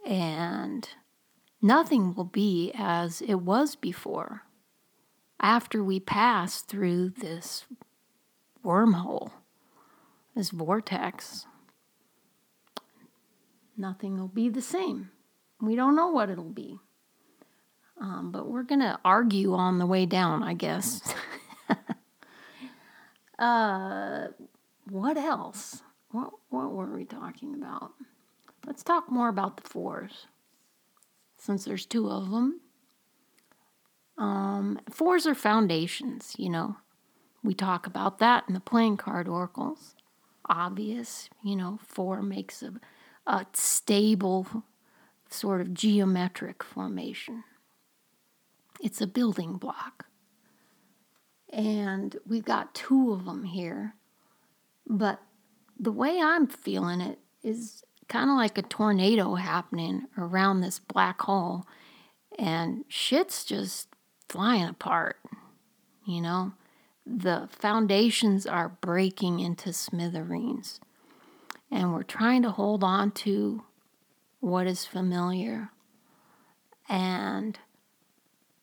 And 0.04 0.88
nothing 1.60 2.14
will 2.14 2.24
be 2.24 2.70
as 2.74 3.20
it 3.22 3.36
was 3.36 3.74
before 3.74 4.42
after 5.40 5.82
we 5.82 5.98
pass 5.98 6.60
through 6.60 7.10
this 7.10 7.64
wormhole, 8.64 9.30
this 10.34 10.50
vortex. 10.50 11.46
Nothing 13.76 14.18
will 14.18 14.28
be 14.28 14.48
the 14.48 14.62
same. 14.62 15.10
We 15.60 15.76
don't 15.76 15.96
know 15.96 16.08
what 16.08 16.30
it'll 16.30 16.44
be. 16.44 16.78
Um, 18.00 18.30
but 18.30 18.48
we're 18.48 18.62
going 18.62 18.80
to 18.80 18.98
argue 19.04 19.54
on 19.54 19.78
the 19.78 19.86
way 19.86 20.06
down, 20.06 20.42
I 20.42 20.54
guess. 20.54 21.00
uh, 23.38 24.28
what 24.90 25.16
else? 25.16 25.82
What, 26.10 26.30
what 26.50 26.72
were 26.72 26.94
we 26.94 27.04
talking 27.04 27.54
about? 27.54 27.92
Let's 28.66 28.82
talk 28.82 29.10
more 29.10 29.28
about 29.28 29.56
the 29.56 29.68
fours, 29.68 30.26
since 31.38 31.64
there's 31.64 31.86
two 31.86 32.10
of 32.10 32.30
them. 32.30 32.60
Um, 34.18 34.80
fours 34.90 35.26
are 35.26 35.34
foundations, 35.34 36.34
you 36.38 36.50
know. 36.50 36.76
We 37.42 37.54
talk 37.54 37.86
about 37.86 38.18
that 38.18 38.44
in 38.48 38.54
the 38.54 38.60
playing 38.60 38.96
card 38.96 39.28
oracles. 39.28 39.94
Obvious, 40.48 41.28
you 41.44 41.54
know, 41.54 41.78
four 41.86 42.22
makes 42.22 42.62
a, 42.62 42.72
a 43.26 43.46
stable 43.52 44.64
sort 45.28 45.60
of 45.60 45.74
geometric 45.74 46.62
formation. 46.62 47.44
It's 48.80 49.00
a 49.00 49.06
building 49.06 49.56
block. 49.56 50.06
And 51.50 52.16
we've 52.26 52.44
got 52.44 52.74
two 52.74 53.12
of 53.12 53.24
them 53.24 53.44
here. 53.44 53.94
But 54.86 55.20
the 55.78 55.92
way 55.92 56.20
I'm 56.20 56.46
feeling 56.46 57.00
it 57.00 57.18
is 57.42 57.82
kind 58.08 58.30
of 58.30 58.36
like 58.36 58.58
a 58.58 58.62
tornado 58.62 59.34
happening 59.34 60.06
around 60.16 60.60
this 60.60 60.78
black 60.78 61.22
hole. 61.22 61.66
And 62.38 62.84
shit's 62.88 63.44
just 63.44 63.88
flying 64.28 64.68
apart. 64.68 65.16
You 66.04 66.20
know, 66.20 66.52
the 67.04 67.48
foundations 67.50 68.46
are 68.46 68.68
breaking 68.68 69.40
into 69.40 69.72
smithereens. 69.72 70.80
And 71.70 71.92
we're 71.92 72.02
trying 72.02 72.42
to 72.42 72.50
hold 72.50 72.84
on 72.84 73.10
to 73.12 73.64
what 74.40 74.66
is 74.66 74.84
familiar. 74.84 75.70
And 76.88 77.58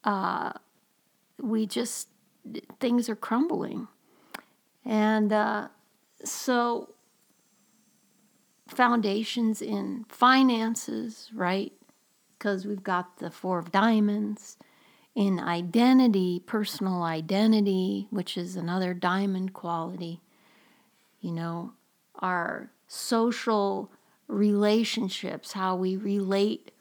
uh, 0.03 0.53
we 1.41 1.65
just, 1.65 2.07
things 2.79 3.09
are 3.09 3.15
crumbling. 3.15 3.87
And 4.85 5.31
uh, 5.31 5.67
so, 6.23 6.89
foundations 8.67 9.61
in 9.61 10.05
finances, 10.09 11.29
right? 11.33 11.73
Because 12.37 12.65
we've 12.65 12.83
got 12.83 13.17
the 13.17 13.29
Four 13.29 13.59
of 13.59 13.71
Diamonds. 13.71 14.57
In 15.15 15.39
identity, 15.39 16.41
personal 16.43 17.03
identity, 17.03 18.07
which 18.09 18.35
is 18.35 18.55
another 18.55 18.95
diamond 18.95 19.53
quality. 19.53 20.21
You 21.21 21.33
know, 21.33 21.73
our 22.15 22.71
social 22.93 23.91
relationships, 24.27 25.53
how 25.53 25.75
we 25.75 25.95
relate 25.97 26.71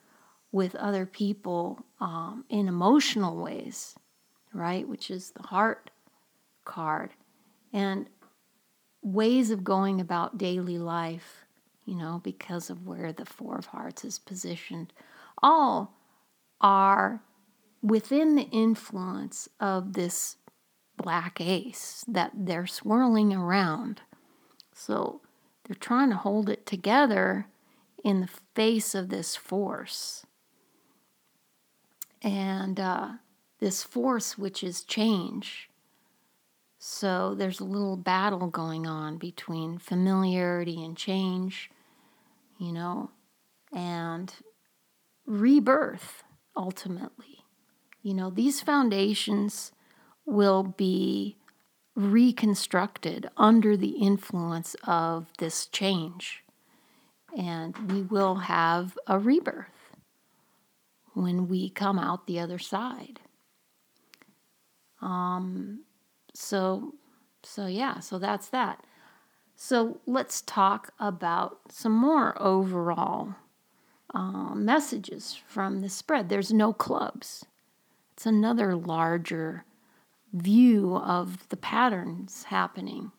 with 0.52 0.74
other 0.74 1.06
people 1.06 1.86
um, 2.00 2.44
in 2.50 2.68
emotional 2.68 3.42
ways, 3.42 3.94
right? 4.52 4.86
Which 4.86 5.10
is 5.10 5.30
the 5.30 5.44
heart 5.44 5.90
card. 6.66 7.10
And 7.72 8.06
ways 9.00 9.50
of 9.50 9.64
going 9.64 10.00
about 10.00 10.36
daily 10.36 10.76
life, 10.76 11.46
you 11.86 11.94
know, 11.94 12.20
because 12.22 12.68
of 12.68 12.86
where 12.86 13.12
the 13.12 13.24
Four 13.24 13.56
of 13.56 13.66
Hearts 13.66 14.04
is 14.04 14.18
positioned, 14.18 14.92
all 15.42 15.94
are 16.60 17.22
within 17.82 18.36
the 18.36 18.48
influence 18.50 19.48
of 19.58 19.94
this 19.94 20.36
black 20.98 21.40
ace 21.40 22.04
that 22.06 22.32
they're 22.34 22.66
swirling 22.66 23.32
around. 23.32 24.02
So 24.74 25.22
they're 25.64 25.76
trying 25.76 26.10
to 26.10 26.16
hold 26.16 26.48
it 26.48 26.66
together 26.66 27.46
in 28.04 28.20
the 28.20 28.28
face 28.54 28.94
of 28.94 29.08
this 29.08 29.36
force. 29.36 30.26
And 32.20 32.78
uh, 32.78 33.08
this 33.60 33.82
force, 33.82 34.36
which 34.36 34.62
is 34.62 34.82
change. 34.82 35.68
So 36.78 37.34
there's 37.36 37.60
a 37.60 37.64
little 37.64 37.96
battle 37.96 38.48
going 38.48 38.86
on 38.86 39.18
between 39.18 39.78
familiarity 39.78 40.82
and 40.82 40.96
change, 40.96 41.70
you 42.58 42.72
know, 42.72 43.10
and 43.72 44.34
rebirth 45.26 46.24
ultimately. 46.56 47.44
You 48.02 48.14
know, 48.14 48.30
these 48.30 48.60
foundations 48.60 49.70
will 50.26 50.64
be 50.64 51.36
reconstructed 51.94 53.28
under 53.36 53.76
the 53.76 53.90
influence 53.90 54.74
of 54.84 55.26
this 55.38 55.66
change. 55.66 56.42
And 57.36 57.90
we 57.90 58.02
will 58.02 58.36
have 58.36 58.98
a 59.06 59.18
rebirth 59.18 59.96
when 61.14 61.48
we 61.48 61.70
come 61.70 61.98
out 61.98 62.26
the 62.26 62.38
other 62.38 62.58
side. 62.58 63.20
Um, 65.00 65.84
so, 66.34 66.94
so 67.42 67.66
yeah, 67.66 68.00
so 68.00 68.18
that's 68.18 68.48
that. 68.48 68.84
So 69.56 70.00
let's 70.06 70.40
talk 70.40 70.92
about 70.98 71.60
some 71.70 71.92
more 71.92 72.40
overall 72.40 73.34
uh, 74.14 74.54
messages 74.54 75.38
from 75.46 75.80
the 75.80 75.88
spread. 75.88 76.28
There's 76.28 76.52
no 76.52 76.72
clubs. 76.72 77.44
It's 78.12 78.26
another 78.26 78.74
larger 78.74 79.64
view 80.32 80.96
of 80.96 81.48
the 81.48 81.56
patterns 81.56 82.44
happening. 82.44 83.12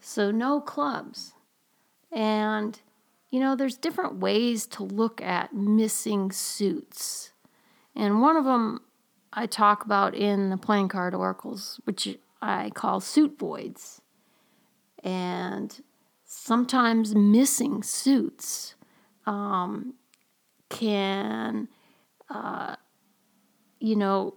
So, 0.00 0.30
no 0.30 0.60
clubs. 0.60 1.34
And, 2.12 2.80
you 3.30 3.40
know, 3.40 3.56
there's 3.56 3.76
different 3.76 4.16
ways 4.16 4.66
to 4.68 4.82
look 4.82 5.20
at 5.20 5.54
missing 5.54 6.30
suits. 6.30 7.32
And 7.94 8.20
one 8.20 8.36
of 8.36 8.44
them 8.44 8.80
I 9.32 9.46
talk 9.46 9.84
about 9.84 10.14
in 10.14 10.50
the 10.50 10.56
playing 10.56 10.88
card 10.88 11.14
oracles, 11.14 11.80
which 11.84 12.16
I 12.40 12.70
call 12.70 13.00
suit 13.00 13.38
voids. 13.38 14.00
And 15.02 15.78
sometimes 16.24 17.14
missing 17.14 17.82
suits 17.82 18.76
um, 19.26 19.94
can, 20.70 21.68
uh, 22.30 22.76
you 23.78 23.96
know, 23.96 24.36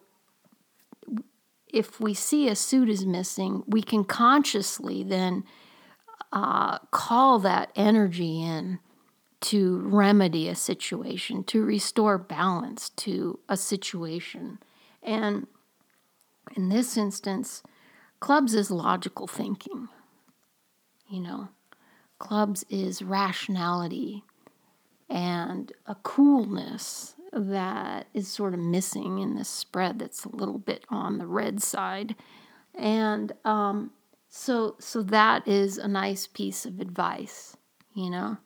if 1.72 2.00
we 2.00 2.14
see 2.14 2.48
a 2.48 2.56
suit 2.56 2.90
is 2.90 3.06
missing, 3.06 3.64
we 3.68 3.82
can 3.82 4.04
consciously 4.04 5.04
then 5.04 5.44
uh, 6.32 6.80
call 6.92 7.40
that 7.40 7.72
energy 7.76 8.42
in 8.42 8.80
to 9.42 9.80
remedy 9.80 10.50
a 10.50 10.56
situation, 10.56 11.44
to 11.46 11.64
restore 11.64 12.18
balance 12.18 12.90
to 12.90 13.40
a 13.48 13.56
situation. 13.56 14.60
And 15.02 15.48
in 16.56 16.70
this 16.70 16.98
instance, 16.98 17.64
clubs 18.20 18.54
is 18.54 18.70
logical 18.70 19.28
thinking. 19.28 19.88
You 21.10 21.22
know, 21.22 21.50
clubs 22.18 22.66
is 22.70 23.02
rationality 23.02 24.24
and 25.10 25.72
a 25.88 25.96
coolness 25.96 27.16
that 27.32 28.08
is 28.13 28.28
sort 28.28 28.54
of 28.54 28.60
missing 28.60 29.20
in 29.20 29.36
this 29.36 29.50
spread 29.50 30.00
that's 30.00 30.26
a 30.26 30.36
little 30.36 30.58
bit 30.58 30.86
on 30.89 31.18
the 31.18 31.28
red 31.28 31.62
side. 31.62 32.15
And 32.74 33.32
um, 33.46 33.92
so, 34.30 34.76
so 34.80 35.02
that 35.04 35.48
is 35.48 35.78
a 35.78 35.88
nice 35.88 36.28
piece 36.28 36.65
of 36.65 36.80
advice, 36.80 37.58
you 37.94 38.10
know, 38.10 38.38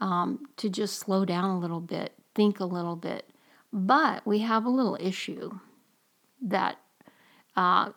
um, 0.00 0.46
to 0.56 0.68
just 0.68 0.98
slow 0.98 1.24
down 1.24 1.50
a 1.50 1.58
little 1.58 1.80
bit, 1.80 2.14
think 2.34 2.60
a 2.60 2.64
little 2.64 2.96
bit. 2.96 3.30
But 3.72 4.26
we 4.26 4.40
have 4.40 4.64
a 4.64 4.70
little 4.70 4.96
issue 5.00 5.58
that 6.40 6.78
uh, 7.56 7.90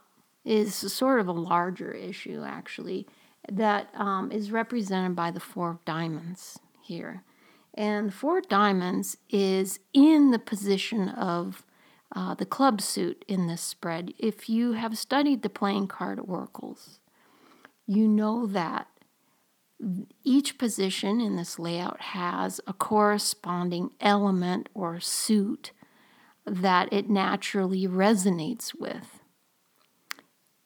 is 0.44 0.76
sort 0.76 1.20
of 1.20 1.28
a 1.28 1.32
larger 1.34 1.92
issue, 1.92 2.44
actually, 2.46 3.08
that 3.50 3.90
um, 3.94 4.32
is 4.32 4.52
represented 4.52 5.16
by 5.16 5.32
the 5.32 5.40
Four 5.40 5.72
of 5.72 5.86
Diamonds 5.86 6.60
here. 6.82 7.24
And 7.74 8.14
four 8.14 8.42
diamonds 8.42 9.18
is 9.30 9.80
in 9.94 10.32
the 10.32 10.40
position 10.40 11.10
of 11.10 11.66
uh, 12.14 12.34
the 12.34 12.46
club 12.46 12.82
suit 12.82 13.24
in 13.28 13.48
this 13.48 13.62
spread. 13.62 14.14
If 14.18 14.50
you 14.50 14.74
have 14.74 14.98
studied 14.98 15.42
the 15.42 15.50
playing 15.50 15.88
card 15.88 16.20
oracles, 16.20 17.00
you 17.88 18.08
know 18.08 18.46
that 18.48 18.88
each 20.24 20.58
position 20.58 21.20
in 21.20 21.38
this 21.38 21.58
layout 21.58 22.02
has 22.02 22.60
a 22.68 22.74
corresponding 22.74 23.92
element 24.00 24.70
or 24.74 25.00
suit 25.00 25.72
that 26.46 26.92
it 26.92 27.10
naturally 27.10 27.88
resonates 27.88 28.80
with. 28.80 29.22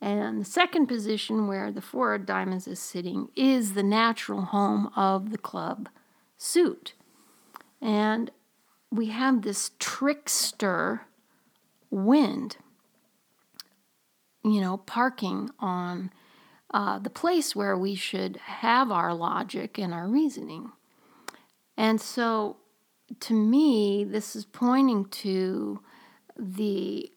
And 0.02 0.42
the 0.42 0.46
second 0.46 0.88
position, 0.88 1.48
where 1.48 1.72
the 1.72 1.82
four 1.82 2.14
of 2.14 2.26
diamonds 2.26 2.68
is 2.68 2.80
sitting, 2.80 3.30
is 3.36 3.74
the 3.74 3.84
natural 3.84 4.42
home 4.42 4.92
of 4.96 5.32
the 5.32 5.38
club 5.38 5.90
suit. 6.38 6.94
And 7.82 8.32
we 8.92 9.08
have 9.08 9.42
this 9.42 9.72
trickster 9.80 11.02
wind, 11.90 12.58
you 14.44 14.62
know, 14.62 14.78
parking 14.78 15.50
on 15.60 16.12
uh, 16.74 17.00
the 17.00 17.10
place 17.10 17.56
where 17.56 17.78
we 17.78 17.96
should 17.96 18.38
have 18.38 18.92
our 18.92 19.14
logic 19.14 19.78
and 19.78 19.94
our 19.94 20.08
reasoning. 20.08 20.72
And 21.78 22.00
so, 22.00 22.58
to 23.20 23.34
me, 23.34 24.04
this 24.04 24.36
is 24.36 24.46
pointing 24.46 25.06
to 25.06 25.82
the 26.38 27.12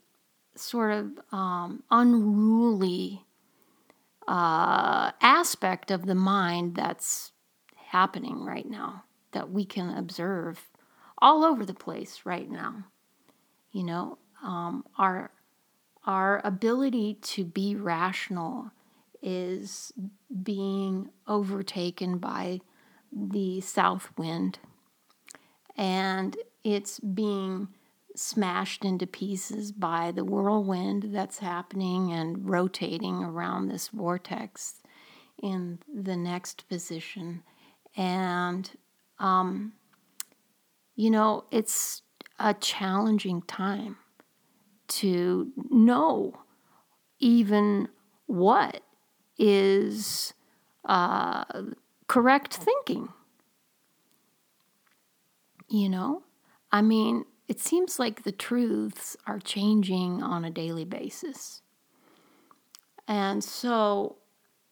sort 0.54 0.92
of 0.92 1.10
um, 1.32 1.82
unruly 1.90 3.24
uh, 4.26 5.12
aspect 5.22 5.90
of 5.90 6.06
the 6.06 6.14
mind 6.14 6.74
that's 6.74 7.32
happening 7.90 8.44
right 8.44 8.68
now 8.68 9.04
that 9.32 9.50
we 9.50 9.64
can 9.64 9.90
observe 9.90 10.68
all 11.18 11.44
over 11.44 11.64
the 11.64 11.74
place 11.74 12.20
right 12.24 12.50
now. 12.50 12.84
You 13.72 13.84
know, 13.84 14.18
um, 14.42 14.84
our 14.96 15.30
our 16.04 16.40
ability 16.44 17.18
to 17.20 17.44
be 17.44 17.74
rational 17.74 18.70
is 19.20 19.92
being 20.42 21.10
overtaken 21.26 22.18
by 22.18 22.60
the 23.12 23.60
south 23.60 24.10
wind 24.16 24.58
and 25.78 26.36
it's 26.64 26.98
being 26.98 27.68
smashed 28.14 28.84
into 28.84 29.06
pieces 29.06 29.70
by 29.70 30.10
the 30.10 30.24
whirlwind 30.24 31.14
that's 31.14 31.38
happening 31.38 32.12
and 32.12 32.50
rotating 32.50 33.22
around 33.22 33.68
this 33.68 33.88
vortex 33.88 34.82
in 35.40 35.78
the 35.92 36.16
next 36.16 36.68
position. 36.68 37.42
And, 37.96 38.68
um, 39.18 39.72
you 40.96 41.10
know, 41.10 41.44
it's 41.50 42.02
a 42.38 42.54
challenging 42.54 43.42
time 43.42 43.96
to 44.88 45.52
know 45.70 46.32
even 47.20 47.88
what 48.26 48.82
is 49.38 50.34
uh, 50.84 51.44
correct 52.06 52.54
thinking. 52.54 53.08
You 55.68 55.88
know, 55.88 56.22
I 56.72 56.82
mean, 56.82 57.24
it 57.46 57.60
seems 57.60 57.98
like 57.98 58.22
the 58.22 58.32
truths 58.32 59.16
are 59.26 59.38
changing 59.38 60.22
on 60.22 60.44
a 60.44 60.50
daily 60.50 60.84
basis. 60.84 61.62
And 63.06 63.42
so 63.42 64.16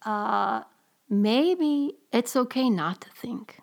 uh, 0.05 0.63
maybe 1.09 1.97
it's 2.13 2.37
okay 2.37 2.69
not 2.69 3.01
to 3.03 3.11
think. 3.11 3.61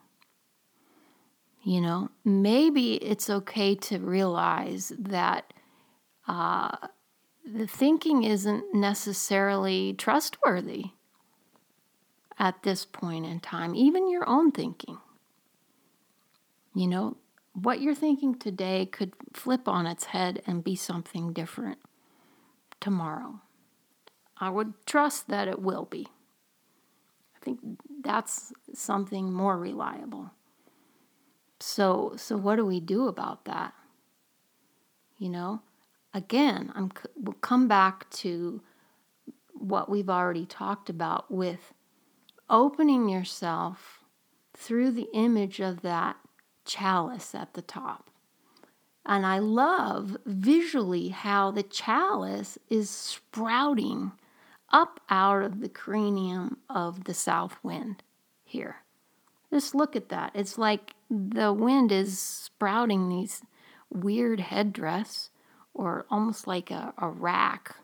You 1.64 1.80
know, 1.80 2.10
maybe 2.26 2.96
it's 2.96 3.30
okay 3.30 3.74
to 3.76 3.98
realize 3.98 4.92
that 5.00 5.54
uh, 6.28 6.76
the 7.46 7.68
thinking 7.68 8.24
isn't 8.24 8.74
necessarily 8.74 9.94
trustworthy 9.94 10.92
at 12.38 12.64
this 12.64 12.84
point 12.84 13.26
in 13.26 13.40
time, 13.40 13.76
even 13.76 14.10
your 14.10 14.28
own 14.28 14.52
thinking. 14.52 14.98
You 16.76 16.88
know, 16.88 17.18
what 17.54 17.80
you're 17.80 17.96
thinking 17.96 18.36
today 18.36 18.86
could 18.86 19.14
flip 19.34 19.68
on 19.68 19.86
its 19.86 20.06
head 20.06 20.42
and 20.46 20.64
be 20.64 20.76
something 20.76 21.32
different 21.32 21.80
tomorrow. 22.82 23.40
I 24.38 24.50
would 24.50 24.74
trust 24.86 25.30
that 25.30 25.48
it 25.48 25.62
will 25.62 25.86
be. 25.86 26.08
I 27.36 27.46
think 27.46 27.60
that's 28.02 28.52
something 28.74 29.32
more 29.32 29.58
reliable. 29.58 30.32
So, 31.66 32.12
so 32.18 32.36
what 32.36 32.58
do 32.58 32.66
we 32.66 32.82
do 32.82 33.08
about 33.08 33.46
that? 33.46 33.74
You 35.18 35.30
know, 35.30 35.62
again, 36.14 36.74
I'm 36.76 36.92
we'll 37.16 37.36
come 37.36 37.70
back 37.70 38.10
to 38.24 38.62
what 39.54 39.90
we've 39.90 40.10
already 40.10 40.46
talked 40.46 40.90
about 40.90 41.32
with 41.32 41.74
opening 42.50 43.08
yourself 43.08 44.04
through 44.54 44.92
the 44.92 45.08
image 45.14 45.62
of 45.62 45.84
that 45.84 46.18
chalice 46.66 47.34
at 47.34 47.54
the 47.54 47.62
top. 47.62 48.10
And 49.06 49.26
I 49.26 49.40
love 49.40 50.18
visually 50.26 51.10
how 51.10 51.50
the 51.50 51.64
chalice 51.64 52.58
is 52.70 52.90
sprouting 52.90 54.12
up 54.70 55.00
out 55.10 55.44
of 55.44 55.62
the 55.62 55.70
cranium 55.70 56.58
of 56.70 57.06
the 57.06 57.14
south 57.14 57.56
wind 57.64 58.04
here. 58.44 58.83
Just 59.54 59.76
look 59.76 59.96
at 59.96 60.10
that. 60.10 60.32
It's 60.34 60.58
like 60.58 60.96
the 61.12 61.54
wind 61.54 61.92
is 61.92 62.18
sprouting 62.18 63.08
these 63.08 63.44
weird 63.88 64.40
headdress 64.40 65.30
or 65.76 66.08
almost 66.10 66.48
like 66.48 66.72
a, 66.72 66.92
a 66.98 67.08
rack, 67.08 67.76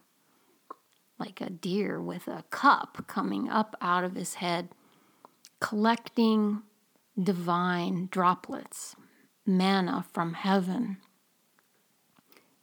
like 1.19 1.39
a 1.39 1.51
deer 1.51 2.01
with 2.01 2.27
a 2.27 2.43
cup 2.49 3.05
coming 3.05 3.49
up 3.49 3.75
out 3.81 4.03
of 4.03 4.15
his 4.15 4.35
head, 4.35 4.69
collecting 5.59 6.63
divine 7.21 8.07
droplets, 8.09 8.95
manna 9.45 10.03
from 10.11 10.33
heaven, 10.33 10.97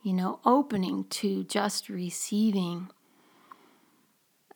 you 0.03 0.13
know, 0.13 0.41
opening 0.45 1.05
to 1.11 1.45
just 1.45 1.89
receiving 1.89 2.89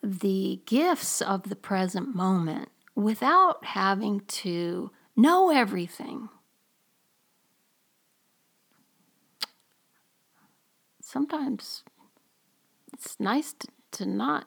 the 0.02 0.60
gifts 0.66 1.22
of 1.22 1.48
the 1.48 1.56
present 1.56 2.16
moment 2.16 2.68
without 3.02 3.64
having 3.64 4.20
to 4.20 4.90
know 5.16 5.50
everything. 5.50 6.28
Sometimes 11.00 11.82
it's 12.92 13.18
nice 13.18 13.52
to, 13.54 13.68
to 13.92 14.06
not 14.06 14.46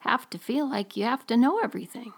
have 0.00 0.30
to 0.30 0.38
feel 0.38 0.68
like 0.68 0.96
you 0.96 1.04
have 1.04 1.26
to 1.26 1.36
know 1.36 1.58
everything. 1.58 2.12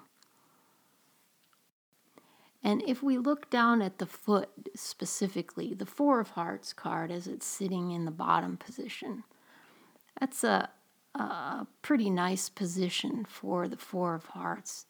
And 2.63 2.83
if 2.87 3.03
we 3.03 3.17
look 3.17 3.49
down 3.49 3.81
at 3.81 3.99
the 3.99 4.07
foot 4.07 4.51
specifically, 4.75 5.75
the 5.75 5.87
Four 5.87 6.21
of 6.21 6.31
Hearts 6.31 6.73
card 6.73 7.11
as 7.11 7.27
it's 7.27 7.47
sitting 7.47 7.93
in 7.93 8.05
the 8.05 8.11
bottom 8.11 8.57
position, 8.57 9.23
that's 10.21 10.43
a, 10.45 10.69
a 11.15 11.67
pretty 11.81 12.11
nice 12.11 12.49
position 12.49 13.25
for 13.27 13.69
the 13.69 13.77
Four 13.77 14.15
of 14.15 14.27
Hearts, 14.27 14.87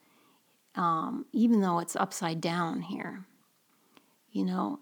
um, 0.78 1.26
even 1.32 1.60
though 1.60 1.80
it's 1.80 1.96
upside 1.96 2.40
down 2.40 2.80
here. 2.80 3.26
You 4.30 4.44
know, 4.44 4.78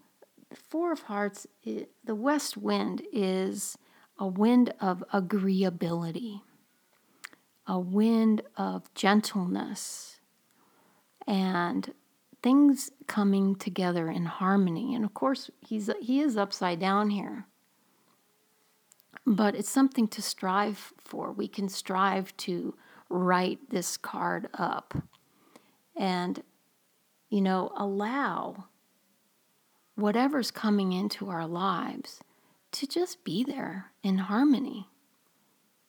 the 0.50 0.56
Four 0.56 0.92
of 0.92 1.00
Hearts, 1.00 1.46
it, 1.64 1.90
the 2.04 2.14
west 2.14 2.56
wind 2.56 3.02
is 3.12 3.78
a 4.18 4.26
wind 4.26 4.74
of 4.80 5.02
agreeability, 5.12 6.42
a 7.66 7.78
wind 7.78 8.42
of 8.56 8.92
gentleness, 8.94 10.20
and 11.26 11.92
things 12.42 12.90
coming 13.06 13.56
together 13.56 14.10
in 14.10 14.26
harmony. 14.26 14.94
And 14.94 15.04
of 15.04 15.14
course, 15.14 15.50
he's 15.66 15.90
he 16.00 16.20
is 16.20 16.36
upside 16.36 16.78
down 16.78 17.10
here. 17.10 17.46
But 19.26 19.56
it's 19.56 19.70
something 19.70 20.06
to 20.08 20.22
strive 20.22 20.92
for. 20.98 21.32
We 21.32 21.48
can 21.48 21.68
strive 21.68 22.36
to 22.38 22.76
right 23.08 23.58
this 23.70 23.96
card 23.96 24.48
up 24.54 24.94
and 25.96 26.42
you 27.28 27.40
know, 27.40 27.72
allow 27.76 28.66
whatever's 29.94 30.50
coming 30.50 30.92
into 30.92 31.28
our 31.28 31.46
lives 31.46 32.20
to 32.72 32.86
just 32.86 33.24
be 33.24 33.42
there 33.42 33.92
in 34.02 34.18
harmony, 34.18 34.88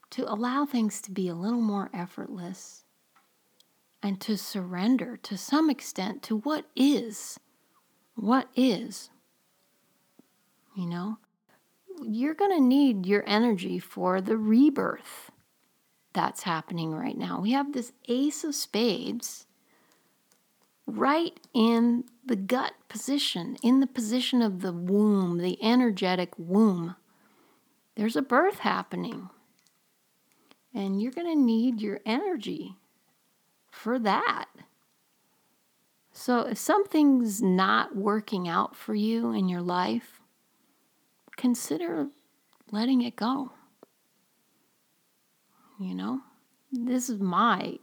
to 0.10 0.32
allow 0.32 0.66
things 0.66 1.02
to 1.02 1.12
be 1.12 1.28
a 1.28 1.36
little 1.36 1.62
more 1.62 1.90
effortless, 1.94 2.86
and 4.02 4.22
to 4.22 4.38
surrender 4.38 5.18
to 5.18 5.38
some 5.38 5.70
extent 5.70 6.24
to 6.24 6.38
what 6.38 6.66
is. 6.76 7.40
What 8.16 8.48
is. 8.56 9.10
You 10.76 10.88
know, 10.88 11.18
you're 12.04 12.36
going 12.36 12.56
to 12.56 12.64
need 12.64 13.06
your 13.06 13.24
energy 13.28 13.80
for 13.80 14.22
the 14.22 14.38
rebirth 14.38 15.32
that's 16.14 16.44
happening 16.44 16.94
right 16.94 17.18
now. 17.18 17.42
We 17.42 17.52
have 17.52 17.74
this 17.74 17.92
Ace 18.08 18.44
of 18.44 18.56
Spades 18.56 19.47
right 20.88 21.38
in 21.54 22.06
the 22.26 22.38
gut 22.38 22.74
position, 22.88 23.58
in 23.62 23.82
the 23.82 23.88
position 23.88 24.42
of 24.42 24.62
the 24.62 24.72
womb, 24.72 25.38
the 25.38 25.62
energetic 25.62 26.34
womb. 26.38 26.96
there's 27.96 28.16
a 28.16 28.22
birth 28.22 28.60
happening. 28.60 29.30
And 30.74 31.02
you're 31.02 31.12
going 31.12 31.28
to 31.28 31.42
need 31.42 31.82
your 31.82 32.00
energy 32.06 32.76
for 33.72 33.98
that. 34.00 34.46
So 36.12 36.42
if 36.42 36.58
something's 36.58 37.42
not 37.42 37.96
working 37.96 38.48
out 38.48 38.76
for 38.76 38.94
you 38.94 39.32
in 39.32 39.50
your 39.50 39.62
life, 39.62 40.20
consider 41.36 42.08
letting 42.72 43.02
it 43.02 43.16
go. 43.16 43.52
You 45.80 45.96
know, 45.96 46.22
this 46.72 47.10
is 47.10 47.20
my 47.20 47.78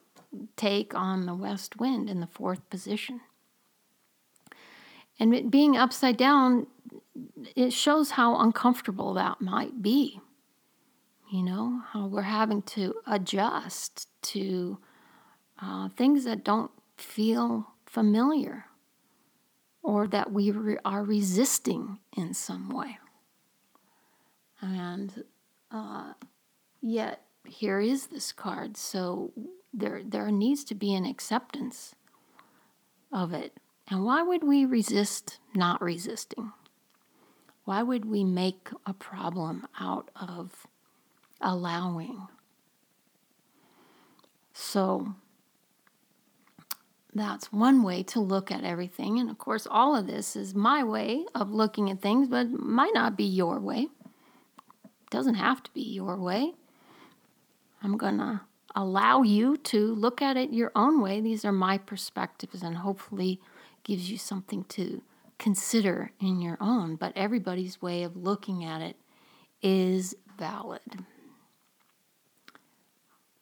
take 0.57 0.94
on 0.94 1.27
the 1.27 1.35
west 1.35 1.79
wind 1.79 2.09
in 2.09 2.20
the 2.20 2.27
fourth 2.27 2.68
position. 2.70 3.20
And 5.18 5.35
it 5.35 5.51
being 5.51 5.77
upside 5.77 6.16
down, 6.16 6.66
it 7.55 7.73
shows 7.73 8.12
how 8.12 8.38
uncomfortable 8.40 9.14
that 9.14 9.40
might 9.40 9.83
be. 9.83 10.20
You 11.31 11.42
know, 11.42 11.83
how 11.90 12.07
we're 12.07 12.23
having 12.23 12.62
to 12.62 12.94
adjust 13.07 14.09
to 14.23 14.79
uh, 15.61 15.88
things 15.88 16.25
that 16.25 16.44
don't 16.44 16.70
feel 16.97 17.73
familiar 17.87 18.66
or 19.83 20.07
that 20.09 20.33
we 20.33 20.51
re- 20.51 20.79
are 20.85 21.05
resisting 21.05 21.99
in 22.16 22.35
some 22.35 22.70
way. 22.70 22.99
And 24.61 25.25
uh, 25.70 26.14
yet, 26.81 27.23
here 27.47 27.81
is 27.81 28.07
this 28.07 28.33
card. 28.33 28.77
So 28.77 29.33
there, 29.75 30.03
there 30.05 30.31
needs 30.31 30.65
to 30.65 30.75
be 30.75 30.95
an 30.95 31.05
acceptance 31.05 31.95
of 33.13 33.33
it. 33.33 33.59
And 33.89 34.05
why 34.05 34.23
would 34.23 34.43
we 34.43 34.65
resist 34.65 35.39
not 35.55 35.83
resisting? 35.83 36.53
Why 37.65 37.83
would 37.83 38.05
we 38.05 38.25
make 38.25 38.69
a 38.87 38.93
problem 38.93 39.67
out 39.79 40.11
of 40.15 40.67
allowing? 41.41 42.29
So 44.53 45.15
that's 47.15 47.53
one 47.53 47.83
way 47.83 48.03
to 48.05 48.21
look 48.21 48.51
at 48.51 48.65
everything. 48.65 49.19
And 49.19 49.31
of 49.31 49.39
course, 49.39 49.67
all 49.71 49.97
of 49.97 50.07
this 50.07 50.37
is 50.37 50.55
my 50.55 50.83
way 50.83 51.25
of 51.35 51.51
looking 51.51 51.91
at 51.91 52.01
things, 52.01 52.29
but 52.29 52.51
might 52.51 52.95
not 52.95 53.17
be 53.17 53.25
your 53.25 53.61
way. 53.61 53.89
It 54.85 55.11
doesn't 55.11 55.35
have 55.35 55.63
to 55.63 55.71
be 55.73 55.83
your 55.83 56.17
way. 56.17 56.53
I'm 57.83 57.97
going 57.97 58.19
to 58.19 58.41
allow 58.75 59.23
you 59.23 59.57
to 59.57 59.95
look 59.95 60.21
at 60.21 60.37
it 60.37 60.53
your 60.53 60.73
own 60.75 61.01
way. 61.01 61.21
These 61.21 61.45
are 61.45 61.53
my 61.53 61.79
perspectives, 61.79 62.63
and 62.63 62.79
hopefully, 62.79 63.41
gives 63.83 64.11
you 64.11 64.19
something 64.19 64.65
to 64.65 65.03
consider 65.39 66.11
in 66.21 66.41
your 66.41 66.57
own. 66.61 66.97
But 66.97 67.13
everybody's 67.17 67.83
way 67.83 68.03
of 68.03 68.17
looking 68.17 68.65
at 68.65 68.81
it 68.81 68.97
is 69.63 70.15
valid. 70.39 71.05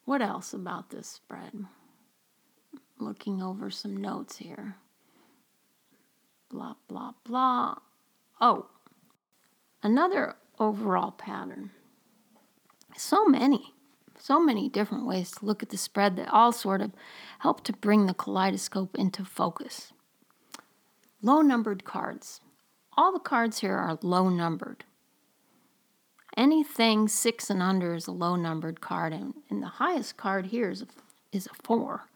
What 0.05 0.21
else 0.21 0.53
about 0.53 0.89
this 0.89 1.07
spread? 1.07 1.65
Looking 2.99 3.41
over 3.41 3.69
some 3.71 3.97
notes 3.97 4.37
here. 4.37 4.75
Blah, 6.49 6.75
blah, 6.87 7.13
blah. 7.23 7.75
Oh, 8.39 8.67
another 9.81 10.35
overall 10.59 11.11
pattern. 11.11 11.71
So 12.95 13.25
many 13.25 13.72
so 14.23 14.39
many 14.39 14.69
different 14.69 15.05
ways 15.05 15.31
to 15.31 15.45
look 15.45 15.61
at 15.61 15.67
the 15.67 15.75
spread 15.75 16.15
that 16.15 16.31
all 16.31 16.53
sort 16.53 16.79
of 16.79 16.93
help 17.39 17.61
to 17.61 17.73
bring 17.73 18.05
the 18.05 18.13
kaleidoscope 18.13 18.95
into 18.95 19.25
focus. 19.25 19.91
Low 21.21 21.41
numbered 21.41 21.83
cards. 21.83 22.39
All 22.95 23.11
the 23.11 23.19
cards 23.19 23.59
here 23.59 23.75
are 23.75 23.99
low 24.01 24.29
numbered. 24.29 24.85
Anything 26.37 27.09
six 27.09 27.49
and 27.49 27.61
under 27.61 27.95
is 27.95 28.07
a 28.07 28.13
low 28.13 28.37
numbered 28.37 28.79
card, 28.79 29.11
and, 29.11 29.33
and 29.49 29.61
the 29.61 29.67
highest 29.67 30.15
card 30.15 30.45
here 30.45 30.69
is 30.69 30.83
a, 30.83 30.87
is 31.33 31.47
a 31.47 31.61
four. 31.61 32.07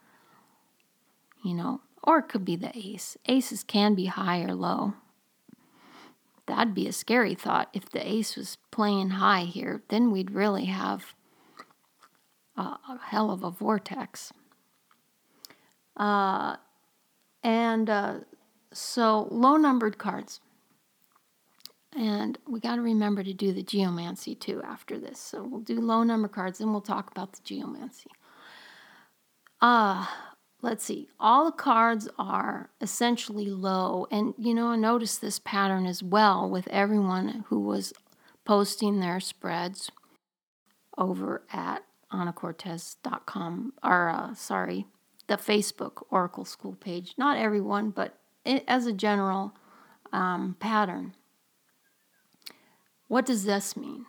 You 1.44 1.56
know, 1.56 1.82
or 2.04 2.20
it 2.20 2.30
could 2.30 2.46
be 2.46 2.56
the 2.56 2.72
ace. 2.74 3.18
Aces 3.26 3.66
can 3.66 3.96
be 3.96 4.06
high 4.06 4.44
or 4.44 4.56
low. 4.56 4.94
That'd 6.46 6.74
be 6.74 6.88
a 6.88 6.94
scary 6.94 7.36
thought 7.36 7.68
if 7.74 7.90
the 7.90 8.10
ace 8.10 8.38
was 8.38 8.58
playing 8.72 9.10
high 9.10 9.44
here. 9.44 9.84
Then 9.90 10.10
we'd 10.10 10.32
really 10.32 10.66
have 10.66 11.14
a, 12.58 13.00
hell 13.04 13.32
of 13.32 13.44
a 13.44 13.52
vortex. 13.52 14.34
Uh, 15.96 16.58
and 17.44 17.90
uh, 17.90 18.16
so 18.74 19.28
low 19.32 19.58
numbered 19.58 19.98
cards. 19.98 20.42
And 21.96 22.38
we 22.48 22.60
got 22.60 22.76
to 22.76 22.82
remember 22.82 23.24
to 23.24 23.34
do 23.34 23.52
the 23.52 23.64
geomancy 23.64 24.36
too 24.36 24.62
after 24.64 25.00
this. 25.00 25.20
So 25.20 25.44
we'll 25.44 25.62
do 25.62 25.80
low 25.82 26.04
number 26.04 26.28
cards, 26.28 26.60
and 26.60 26.72
we'll 26.72 26.82
talk 26.82 27.10
about 27.10 27.34
the 27.34 27.42
geomancy. 27.44 28.12
Uh, 29.62 30.06
let's 30.62 30.84
see. 30.84 31.08
All 31.20 31.46
the 31.46 31.52
cards 31.52 32.08
are 32.20 32.70
essentially 32.82 33.46
low. 33.46 34.06
And, 34.12 34.36
you 34.38 34.54
know, 34.54 34.68
I 34.68 34.76
noticed 34.76 35.22
this 35.22 35.40
pattern 35.40 35.88
as 35.88 36.04
well 36.04 36.48
with 36.48 36.68
everyone 36.68 37.46
who 37.48 37.60
was 37.60 37.94
posting 38.46 39.00
their 39.00 39.20
spreads 39.20 39.90
over 40.98 41.44
at 41.52 41.84
anacortez.com, 42.12 43.74
or 43.84 44.10
uh, 44.10 44.34
sorry, 44.34 44.86
the 45.28 45.36
Facebook 45.36 46.04
Oracle 46.10 46.46
School 46.46 46.76
page. 46.76 47.14
Not 47.18 47.38
everyone, 47.38 47.90
but 47.92 48.18
it, 48.46 48.64
as 48.68 48.86
a 48.86 48.94
general 48.94 49.54
um, 50.12 50.56
pattern. 50.60 51.14
What 53.08 53.26
does 53.26 53.46
this 53.46 53.76
mean? 53.76 54.06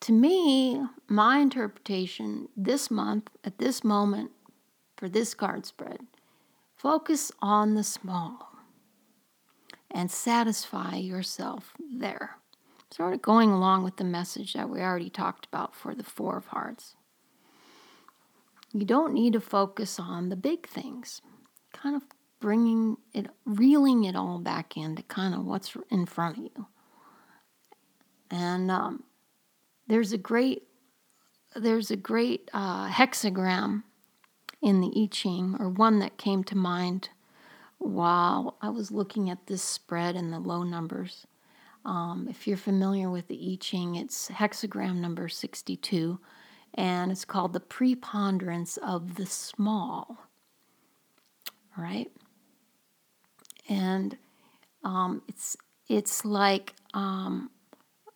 To 0.00 0.12
me, 0.12 0.84
my 1.08 1.38
interpretation 1.38 2.48
this 2.56 2.90
month, 2.90 3.28
at 3.44 3.58
this 3.58 3.82
moment, 3.82 4.30
for 4.96 5.08
this 5.08 5.34
card 5.34 5.66
spread, 5.66 6.00
focus 6.76 7.32
on 7.40 7.74
the 7.74 7.82
small 7.82 8.52
and 9.90 10.10
satisfy 10.10 10.96
yourself 10.96 11.72
there 11.78 12.36
sort 12.90 13.14
of 13.14 13.22
going 13.22 13.50
along 13.50 13.84
with 13.84 13.96
the 13.96 14.04
message 14.04 14.54
that 14.54 14.68
we 14.68 14.80
already 14.80 15.10
talked 15.10 15.46
about 15.46 15.74
for 15.74 15.94
the 15.94 16.04
Four 16.04 16.36
of 16.36 16.46
Hearts. 16.46 16.94
You 18.72 18.84
don't 18.84 19.14
need 19.14 19.32
to 19.32 19.40
focus 19.40 19.98
on 19.98 20.28
the 20.28 20.36
big 20.36 20.68
things, 20.68 21.20
kind 21.72 21.96
of 21.96 22.02
bringing 22.40 22.96
it, 23.12 23.26
reeling 23.44 24.04
it 24.04 24.14
all 24.14 24.38
back 24.38 24.76
into 24.76 25.02
kind 25.04 25.34
of 25.34 25.44
what's 25.44 25.76
in 25.90 26.06
front 26.06 26.38
of 26.38 26.44
you. 26.44 26.66
And 28.30 28.70
um, 28.70 29.04
there's 29.86 30.12
a 30.12 30.18
great, 30.18 30.64
there's 31.54 31.90
a 31.90 31.96
great 31.96 32.50
uh, 32.52 32.88
hexagram 32.88 33.84
in 34.62 34.80
the 34.80 34.92
I 34.96 35.08
Ching, 35.10 35.56
or 35.58 35.68
one 35.68 36.00
that 36.00 36.18
came 36.18 36.44
to 36.44 36.56
mind 36.56 37.08
while 37.78 38.56
I 38.60 38.70
was 38.70 38.90
looking 38.90 39.30
at 39.30 39.46
this 39.46 39.62
spread 39.62 40.16
and 40.16 40.32
the 40.32 40.38
low 40.38 40.62
numbers. 40.62 41.26
Um, 41.86 42.26
if 42.28 42.48
you're 42.48 42.56
familiar 42.56 43.08
with 43.08 43.28
the 43.28 43.52
I 43.52 43.56
Ching, 43.60 43.94
it's 43.94 44.28
hexagram 44.28 44.96
number 44.96 45.28
62, 45.28 46.18
and 46.74 47.12
it's 47.12 47.24
called 47.24 47.52
the 47.52 47.60
preponderance 47.60 48.76
of 48.78 49.14
the 49.14 49.24
small. 49.24 50.18
Right? 51.78 52.10
And 53.68 54.18
um, 54.82 55.22
it's 55.28 55.56
it's 55.88 56.24
like 56.24 56.74
um, 56.92 57.50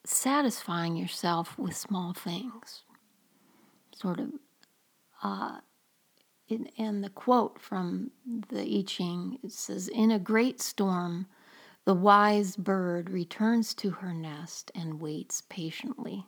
satisfying 0.04 0.96
yourself 0.96 1.56
with 1.56 1.76
small 1.76 2.12
things. 2.12 2.83
Sort 3.94 4.18
of. 4.18 4.30
Uh, 5.22 5.59
in, 6.48 6.68
and 6.76 7.04
the 7.04 7.11
quote 7.11 7.61
from 7.61 8.11
the 8.48 8.62
I 8.62 8.83
Ching 8.85 9.38
it 9.44 9.52
says, 9.52 9.87
"In 9.87 10.11
a 10.11 10.18
great 10.18 10.61
storm." 10.61 11.26
The 11.90 11.94
wise 11.94 12.55
bird 12.55 13.11
returns 13.11 13.74
to 13.74 13.90
her 13.90 14.14
nest 14.14 14.70
and 14.76 15.00
waits 15.00 15.42
patiently. 15.48 16.24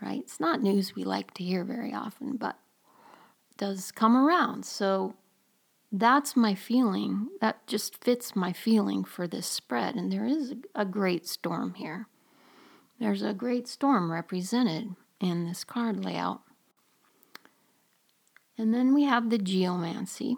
Right? 0.00 0.20
It's 0.20 0.38
not 0.38 0.62
news 0.62 0.94
we 0.94 1.02
like 1.02 1.34
to 1.34 1.42
hear 1.42 1.64
very 1.64 1.92
often, 1.92 2.36
but 2.36 2.56
does 3.56 3.90
come 3.90 4.16
around. 4.16 4.64
So 4.64 5.14
that's 5.90 6.36
my 6.36 6.54
feeling. 6.54 7.30
That 7.40 7.66
just 7.66 8.00
fits 8.04 8.36
my 8.36 8.52
feeling 8.52 9.02
for 9.02 9.26
this 9.26 9.48
spread. 9.48 9.96
And 9.96 10.12
there 10.12 10.24
is 10.24 10.54
a 10.72 10.84
great 10.84 11.26
storm 11.26 11.74
here. 11.74 12.06
There's 13.00 13.22
a 13.22 13.34
great 13.34 13.66
storm 13.66 14.12
represented 14.12 14.94
in 15.18 15.48
this 15.48 15.64
card 15.64 16.04
layout. 16.04 16.42
And 18.56 18.72
then 18.72 18.94
we 18.94 19.02
have 19.02 19.30
the 19.30 19.38
geomancy, 19.38 20.36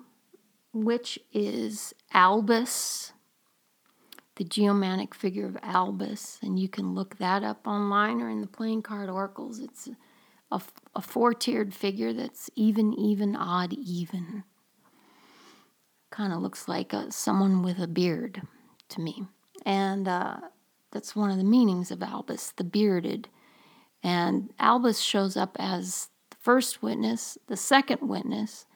which 0.72 1.18
is 1.34 1.92
albus 2.14 3.11
the 4.36 4.44
geomantic 4.44 5.14
figure 5.14 5.46
of 5.46 5.58
Albus, 5.62 6.38
and 6.42 6.58
you 6.58 6.68
can 6.68 6.94
look 6.94 7.18
that 7.18 7.42
up 7.42 7.66
online 7.66 8.20
or 8.22 8.30
in 8.30 8.40
the 8.40 8.46
playing 8.46 8.82
card 8.82 9.10
oracles. 9.10 9.58
It's 9.58 9.88
a, 10.50 10.60
a 10.94 11.02
four 11.02 11.34
tiered 11.34 11.74
figure 11.74 12.12
that's 12.12 12.48
even, 12.56 12.94
even, 12.94 13.36
odd, 13.36 13.72
even. 13.72 14.44
Kind 16.10 16.32
of 16.32 16.40
looks 16.40 16.66
like 16.66 16.92
a, 16.92 17.10
someone 17.12 17.62
with 17.62 17.78
a 17.78 17.86
beard 17.86 18.42
to 18.88 19.00
me. 19.00 19.26
And 19.64 20.08
uh, 20.08 20.36
That's 20.92 21.16
one 21.16 21.30
of 21.30 21.38
the 21.38 21.44
meanings 21.44 21.90
of 21.90 22.02
Albus, 22.02 22.52
the 22.56 22.64
bearded. 22.64 23.28
And 24.02 24.52
Albus 24.58 25.00
shows 25.00 25.36
up 25.36 25.56
as 25.58 26.08
the 26.30 26.36
first 26.40 26.82
witness, 26.82 27.38
the 27.48 27.56
second 27.56 28.06
witness, 28.06 28.66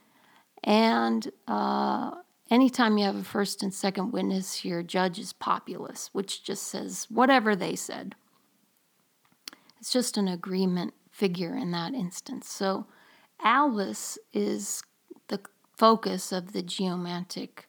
and 0.64 1.30
uh, 1.46 2.12
anytime 2.50 2.98
you 2.98 3.04
have 3.04 3.16
a 3.16 3.24
first 3.24 3.62
and 3.62 3.72
second 3.72 4.12
witness, 4.12 4.64
your 4.64 4.82
judge 4.82 5.18
is 5.18 5.32
populus, 5.32 6.10
which 6.12 6.44
just 6.44 6.64
says 6.64 7.06
whatever 7.10 7.56
they 7.56 7.76
said. 7.76 8.14
It's 9.78 9.92
just 9.92 10.16
an 10.16 10.28
agreement 10.28 10.94
figure 11.10 11.56
in 11.56 11.70
that 11.72 11.94
instance. 11.94 12.48
So 12.48 12.86
Albus 13.42 14.18
is 14.32 14.82
the 15.28 15.40
focus 15.76 16.32
of 16.32 16.52
the 16.52 16.62
geomantic 16.62 17.68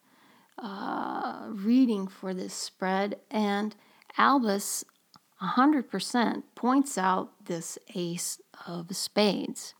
uh, 0.58 1.46
reading 1.50 2.08
for 2.08 2.34
this 2.34 2.54
spread, 2.54 3.16
and 3.30 3.76
Albus 4.16 4.84
100% 5.40 6.42
points 6.54 6.98
out 6.98 7.30
this 7.46 7.78
ace 7.94 8.40
of 8.66 8.94
spades. 8.94 9.74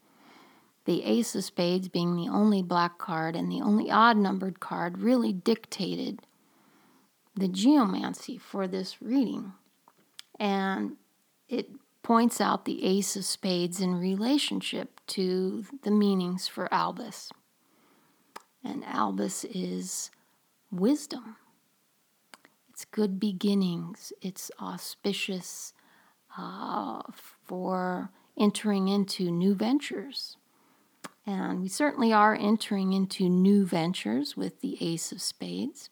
The 0.89 1.03
ace 1.03 1.35
of 1.35 1.43
spades 1.43 1.87
being 1.87 2.15
the 2.15 2.29
only 2.29 2.63
black 2.63 2.97
card 2.97 3.35
and 3.35 3.51
the 3.51 3.61
only 3.61 3.91
odd 3.91 4.17
numbered 4.17 4.59
card 4.59 4.97
really 4.97 5.31
dictated 5.31 6.21
the 7.35 7.47
geomancy 7.47 8.39
for 8.39 8.67
this 8.67 8.99
reading. 8.99 9.53
And 10.39 10.93
it 11.47 11.69
points 12.01 12.41
out 12.41 12.65
the 12.65 12.83
ace 12.83 13.15
of 13.15 13.23
spades 13.25 13.79
in 13.79 13.99
relationship 13.99 14.99
to 15.09 15.63
the 15.83 15.91
meanings 15.91 16.47
for 16.47 16.73
Albus. 16.73 17.29
And 18.63 18.83
Albus 18.83 19.43
is 19.43 20.09
wisdom. 20.71 21.35
It's 22.71 22.85
good 22.85 23.19
beginnings. 23.19 24.11
It's 24.23 24.49
auspicious 24.59 25.71
uh, 26.35 27.03
for 27.43 28.09
entering 28.35 28.87
into 28.87 29.29
new 29.29 29.53
ventures. 29.53 30.38
And 31.25 31.61
we 31.61 31.67
certainly 31.67 32.11
are 32.11 32.35
entering 32.35 32.93
into 32.93 33.29
new 33.29 33.65
ventures 33.65 34.35
with 34.35 34.61
the 34.61 34.77
Ace 34.81 35.11
of 35.11 35.21
Spades. 35.21 35.89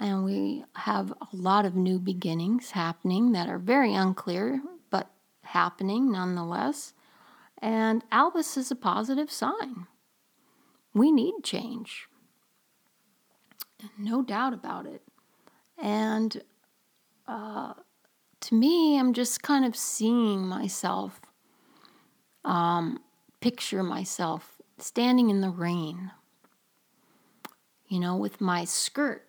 And 0.00 0.24
we 0.24 0.64
have 0.74 1.12
a 1.12 1.28
lot 1.32 1.64
of 1.64 1.76
new 1.76 1.98
beginnings 1.98 2.72
happening 2.72 3.32
that 3.32 3.48
are 3.48 3.58
very 3.58 3.94
unclear, 3.94 4.60
but 4.90 5.10
happening 5.44 6.10
nonetheless. 6.10 6.94
And 7.58 8.02
Albus 8.10 8.56
is 8.56 8.70
a 8.70 8.76
positive 8.76 9.30
sign. 9.30 9.86
We 10.94 11.12
need 11.12 11.34
change. 11.44 12.08
No 13.98 14.22
doubt 14.22 14.54
about 14.54 14.86
it. 14.86 15.02
And 15.78 16.42
uh, 17.26 17.74
to 18.40 18.54
me, 18.54 18.98
I'm 18.98 19.12
just 19.12 19.42
kind 19.42 19.64
of 19.64 19.76
seeing 19.76 20.46
myself, 20.46 21.20
um, 22.44 22.98
picture 23.42 23.82
myself 23.82 24.62
standing 24.78 25.28
in 25.28 25.40
the 25.40 25.50
rain, 25.50 26.12
you 27.88 27.98
know, 27.98 28.16
with 28.16 28.40
my 28.40 28.64
skirt 28.64 29.28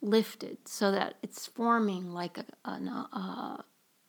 lifted 0.00 0.56
so 0.64 0.92
that 0.92 1.14
it's 1.24 1.48
forming 1.48 2.12
like 2.12 2.38
a, 2.38 2.44
a, 2.64 2.72
a, 2.72 3.64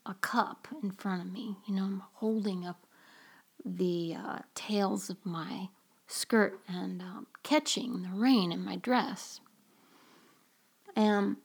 a 0.06 0.14
cup 0.20 0.68
in 0.84 0.92
front 0.92 1.20
of 1.20 1.32
me. 1.32 1.56
You 1.66 1.74
know, 1.74 1.82
I'm 1.82 2.02
holding 2.14 2.64
up 2.64 2.86
the 3.64 4.14
uh, 4.16 4.38
tails 4.54 5.10
of 5.10 5.16
my 5.24 5.68
skirt 6.06 6.60
and 6.68 7.02
um, 7.02 7.26
catching 7.42 8.02
the 8.02 8.16
rain 8.16 8.52
in 8.52 8.64
my 8.64 8.76
dress. 8.76 9.40
And 10.94 11.38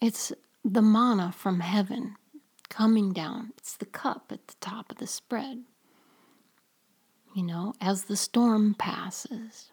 it's 0.00 0.32
the 0.64 0.82
manna 0.82 1.32
from 1.32 1.60
heaven 1.60 2.14
coming 2.68 3.12
down. 3.12 3.52
It's 3.58 3.76
the 3.76 3.86
cup 3.86 4.30
at 4.30 4.46
the 4.46 4.54
top 4.60 4.92
of 4.92 4.98
the 4.98 5.08
spread. 5.08 5.64
You 7.34 7.44
know, 7.44 7.74
as 7.80 8.04
the 8.04 8.16
storm 8.16 8.74
passes. 8.74 9.70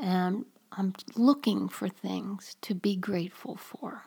And 0.00 0.44
I'm 0.72 0.94
looking 1.16 1.68
for 1.68 1.88
things 1.88 2.56
to 2.62 2.74
be 2.74 2.96
grateful 2.96 3.56
for. 3.56 4.04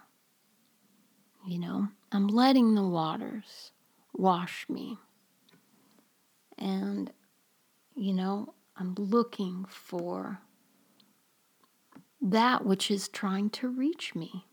You 1.45 1.59
know, 1.59 1.87
I'm 2.11 2.27
letting 2.27 2.75
the 2.75 2.87
waters 2.87 3.71
wash 4.13 4.65
me. 4.69 4.97
And, 6.57 7.11
you 7.95 8.13
know, 8.13 8.53
I'm 8.77 8.95
looking 8.95 9.65
for 9.67 10.39
that 12.21 12.65
which 12.65 12.89
is 12.89 13.07
trying 13.09 13.49
to 13.49 13.67
reach 13.67 14.15
me. 14.15 14.45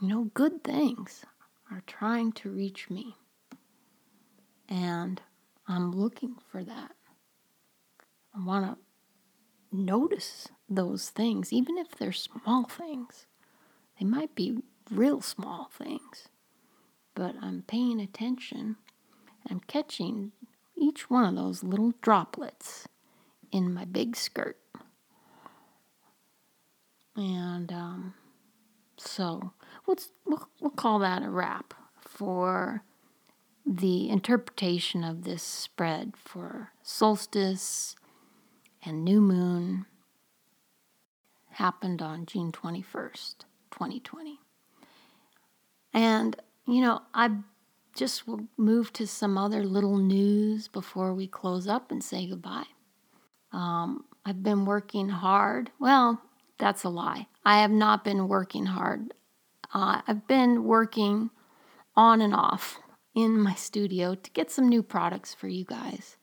You 0.00 0.08
know, 0.08 0.30
good 0.34 0.62
things 0.62 1.24
are 1.70 1.82
trying 1.86 2.32
to 2.32 2.50
reach 2.50 2.88
me. 2.88 3.16
And 4.68 5.20
I'm 5.68 5.92
looking 5.92 6.36
for 6.50 6.62
that. 6.62 6.92
I 8.34 8.44
want 8.44 8.66
to 8.66 9.76
notice 9.76 10.48
those 10.68 11.10
things, 11.10 11.52
even 11.52 11.78
if 11.78 11.90
they're 11.92 12.12
small 12.12 12.64
things. 12.64 13.26
They 13.98 14.06
might 14.06 14.34
be 14.34 14.58
real 14.90 15.20
small 15.20 15.70
things, 15.76 16.28
but 17.14 17.34
I'm 17.40 17.62
paying 17.66 18.00
attention. 18.00 18.76
I'm 19.48 19.60
catching 19.60 20.32
each 20.76 21.08
one 21.10 21.24
of 21.24 21.34
those 21.34 21.62
little 21.62 21.94
droplets 22.02 22.86
in 23.50 23.72
my 23.72 23.84
big 23.84 24.16
skirt. 24.16 24.58
And 27.16 27.72
um, 27.72 28.14
so 28.98 29.52
let's, 29.86 30.10
we'll, 30.26 30.46
we'll 30.60 30.70
call 30.70 30.98
that 30.98 31.22
a 31.22 31.30
wrap 31.30 31.72
for 31.98 32.82
the 33.66 34.08
interpretation 34.08 35.02
of 35.02 35.24
this 35.24 35.42
spread 35.42 36.14
for 36.16 36.70
solstice 36.82 37.96
and 38.84 39.04
new 39.04 39.20
moon 39.20 39.86
happened 41.50 42.00
on 42.00 42.26
June 42.26 42.52
21st, 42.52 43.44
2020. 43.72 44.38
And, 45.92 46.36
you 46.66 46.80
know, 46.80 47.02
I 47.12 47.30
just 47.96 48.28
will 48.28 48.42
move 48.56 48.92
to 48.92 49.06
some 49.06 49.36
other 49.36 49.64
little 49.64 49.96
news 49.96 50.68
before 50.68 51.12
we 51.12 51.26
close 51.26 51.66
up 51.66 51.90
and 51.90 52.04
say 52.04 52.28
goodbye. 52.28 52.66
Um, 53.52 54.04
I've 54.24 54.42
been 54.42 54.64
working 54.64 55.08
hard. 55.08 55.70
Well, 55.80 56.20
that's 56.58 56.84
a 56.84 56.88
lie. 56.88 57.26
I 57.44 57.62
have 57.62 57.70
not 57.70 58.04
been 58.04 58.28
working 58.28 58.66
hard. 58.66 59.14
Uh, 59.74 60.02
I've 60.06 60.28
been 60.28 60.64
working 60.64 61.30
on 61.96 62.20
and 62.20 62.34
off 62.34 62.78
in 63.16 63.40
my 63.40 63.54
studio 63.54 64.14
to 64.14 64.30
get 64.32 64.50
some 64.50 64.68
new 64.68 64.82
products 64.82 65.32
for 65.32 65.48
you 65.48 65.64
guys 65.64 66.18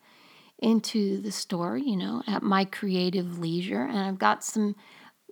into 0.60 1.20
the 1.20 1.32
store, 1.32 1.76
you 1.76 1.96
know, 1.96 2.22
at 2.28 2.40
my 2.42 2.64
creative 2.64 3.40
leisure. 3.40 3.82
And 3.82 3.98
I've 3.98 4.18
got 4.18 4.44
some 4.44 4.76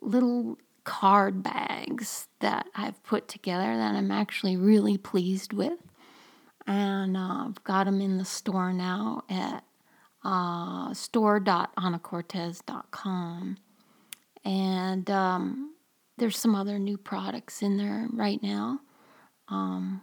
little 0.02 0.58
card 0.82 1.44
bags 1.44 2.26
that 2.40 2.66
I've 2.74 3.00
put 3.04 3.28
together 3.28 3.76
that 3.76 3.94
I'm 3.94 4.10
actually 4.10 4.56
really 4.56 4.98
pleased 4.98 5.52
with. 5.52 5.78
And 6.66 7.16
uh, 7.16 7.46
I've 7.46 7.62
got 7.62 7.84
them 7.84 8.00
in 8.00 8.18
the 8.18 8.24
store 8.24 8.72
now 8.72 9.22
at 9.30 9.62
uh, 10.24 10.92
store.anacortez.com. 10.92 13.56
And 14.44 15.10
um, 15.10 15.74
there's 16.18 16.38
some 16.38 16.56
other 16.56 16.80
new 16.80 16.96
products 16.96 17.62
in 17.62 17.76
there 17.76 18.08
right 18.12 18.42
now 18.42 18.80
um, 19.46 20.02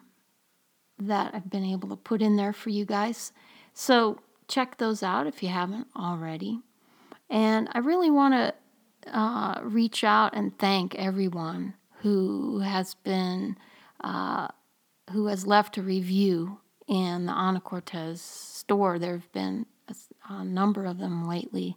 that 0.99 1.33
I've 1.33 1.49
been 1.49 1.65
able 1.65 1.89
to 1.89 1.95
put 1.95 2.21
in 2.21 2.35
there 2.35 2.53
for 2.53 2.69
you 2.69 2.85
guys. 2.85 3.31
So 3.73 4.19
check 4.47 4.77
those 4.77 5.03
out 5.03 5.27
if 5.27 5.41
you 5.41 5.49
haven't 5.49 5.87
already. 5.95 6.61
And 7.29 7.69
I 7.73 7.79
really 7.79 8.09
want 8.09 8.33
to 8.33 9.17
uh, 9.17 9.61
reach 9.63 10.03
out 10.03 10.35
and 10.35 10.57
thank 10.57 10.95
everyone 10.95 11.75
who 12.01 12.59
has 12.59 12.95
been 12.95 13.57
uh, 14.01 14.47
who 15.11 15.25
has 15.27 15.45
left 15.45 15.77
a 15.77 15.81
review 15.81 16.59
in 16.87 17.25
the 17.25 17.31
Ana 17.31 17.59
Cortez 17.59 18.21
store. 18.21 18.99
There 18.99 19.13
have 19.13 19.31
been 19.31 19.65
a, 19.87 19.95
a 20.29 20.43
number 20.45 20.85
of 20.85 20.99
them 20.99 21.27
lately 21.27 21.75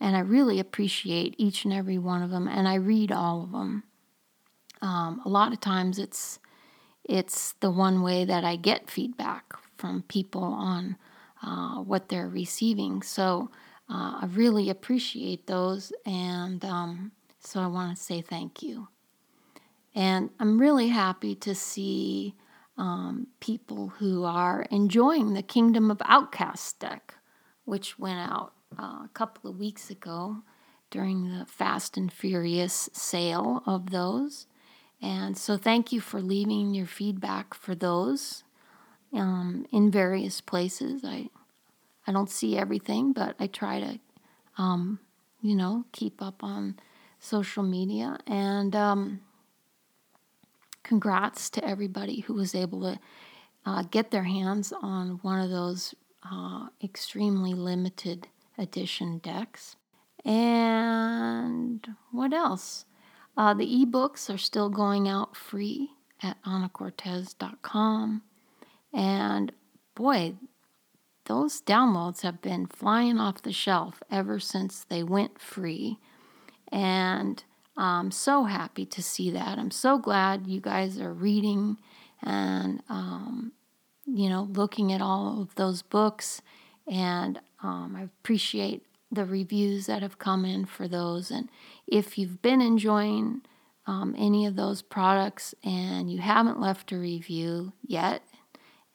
and 0.00 0.16
I 0.16 0.20
really 0.20 0.60
appreciate 0.60 1.34
each 1.38 1.64
and 1.64 1.72
every 1.72 1.98
one 1.98 2.22
of 2.22 2.30
them, 2.30 2.48
and 2.48 2.66
I 2.68 2.74
read 2.74 3.12
all 3.12 3.42
of 3.42 3.52
them. 3.52 3.84
Um, 4.82 5.22
a 5.24 5.28
lot 5.28 5.52
of 5.52 5.60
times, 5.60 5.98
it's 5.98 6.38
it's 7.04 7.52
the 7.60 7.70
one 7.70 8.02
way 8.02 8.24
that 8.24 8.44
I 8.44 8.56
get 8.56 8.90
feedback 8.90 9.54
from 9.76 10.02
people 10.02 10.42
on 10.42 10.96
uh, 11.42 11.76
what 11.76 12.08
they're 12.08 12.28
receiving. 12.28 13.02
So 13.02 13.50
uh, 13.90 14.20
I 14.22 14.28
really 14.30 14.70
appreciate 14.70 15.46
those, 15.46 15.92
and 16.06 16.64
um, 16.64 17.12
so 17.38 17.60
I 17.60 17.66
want 17.66 17.96
to 17.96 18.02
say 18.02 18.22
thank 18.22 18.62
you. 18.62 18.88
And 19.94 20.30
I'm 20.40 20.60
really 20.60 20.88
happy 20.88 21.34
to 21.36 21.54
see 21.54 22.34
um, 22.76 23.28
people 23.40 23.90
who 23.98 24.24
are 24.24 24.66
enjoying 24.70 25.34
the 25.34 25.42
Kingdom 25.42 25.90
of 25.90 26.02
Outcasts 26.06 26.72
deck, 26.72 27.14
which 27.64 27.98
went 27.98 28.18
out 28.18 28.54
uh, 28.78 29.04
a 29.04 29.10
couple 29.12 29.50
of 29.50 29.58
weeks 29.58 29.90
ago 29.90 30.38
during 30.90 31.38
the 31.38 31.44
Fast 31.46 31.96
and 31.96 32.12
Furious 32.12 32.88
sale 32.92 33.62
of 33.66 33.90
those. 33.90 34.46
And 35.04 35.36
so, 35.36 35.58
thank 35.58 35.92
you 35.92 36.00
for 36.00 36.22
leaving 36.22 36.72
your 36.72 36.86
feedback 36.86 37.52
for 37.52 37.74
those 37.74 38.42
um, 39.12 39.66
in 39.70 39.90
various 39.90 40.40
places. 40.40 41.04
I 41.04 41.28
I 42.06 42.12
don't 42.12 42.30
see 42.30 42.56
everything, 42.56 43.12
but 43.12 43.36
I 43.38 43.46
try 43.46 43.80
to, 43.80 43.98
um, 44.56 44.98
you 45.42 45.54
know, 45.54 45.84
keep 45.92 46.22
up 46.22 46.42
on 46.42 46.78
social 47.18 47.62
media. 47.62 48.18
And 48.26 48.74
um, 48.74 49.20
congrats 50.82 51.50
to 51.50 51.64
everybody 51.64 52.20
who 52.20 52.34
was 52.34 52.54
able 52.54 52.80
to 52.82 52.98
uh, 53.66 53.82
get 53.90 54.10
their 54.10 54.24
hands 54.24 54.72
on 54.82 55.18
one 55.22 55.40
of 55.40 55.50
those 55.50 55.94
uh, 56.30 56.68
extremely 56.82 57.52
limited 57.52 58.28
edition 58.56 59.18
decks. 59.18 59.76
And 60.24 61.86
what 62.10 62.32
else? 62.32 62.86
Uh, 63.36 63.54
the 63.54 63.66
ebooks 63.66 64.32
are 64.32 64.38
still 64.38 64.68
going 64.68 65.08
out 65.08 65.36
free 65.36 65.90
at 66.22 66.42
anacortez.com. 66.44 68.22
And 68.92 69.52
boy, 69.94 70.34
those 71.26 71.60
downloads 71.62 72.22
have 72.22 72.40
been 72.40 72.66
flying 72.66 73.18
off 73.18 73.42
the 73.42 73.52
shelf 73.52 74.02
ever 74.10 74.38
since 74.38 74.84
they 74.84 75.02
went 75.02 75.40
free. 75.40 75.98
And 76.70 77.42
I'm 77.76 78.10
so 78.10 78.44
happy 78.44 78.86
to 78.86 79.02
see 79.02 79.30
that. 79.30 79.58
I'm 79.58 79.70
so 79.70 79.98
glad 79.98 80.46
you 80.46 80.60
guys 80.60 81.00
are 81.00 81.12
reading 81.12 81.78
and, 82.22 82.82
um, 82.88 83.52
you 84.06 84.28
know, 84.28 84.48
looking 84.52 84.92
at 84.92 85.00
all 85.00 85.42
of 85.42 85.54
those 85.56 85.82
books. 85.82 86.40
And 86.86 87.40
um, 87.62 87.96
I 87.96 88.02
appreciate 88.02 88.84
the 89.10 89.24
reviews 89.24 89.86
that 89.86 90.02
have 90.02 90.18
come 90.18 90.44
in 90.44 90.66
for 90.66 90.86
those. 90.86 91.30
And 91.30 91.48
if 91.86 92.18
you've 92.18 92.42
been 92.42 92.60
enjoying 92.60 93.42
um, 93.86 94.14
any 94.16 94.46
of 94.46 94.56
those 94.56 94.82
products 94.82 95.54
and 95.62 96.10
you 96.10 96.18
haven't 96.18 96.60
left 96.60 96.92
a 96.92 96.98
review 96.98 97.72
yet, 97.86 98.22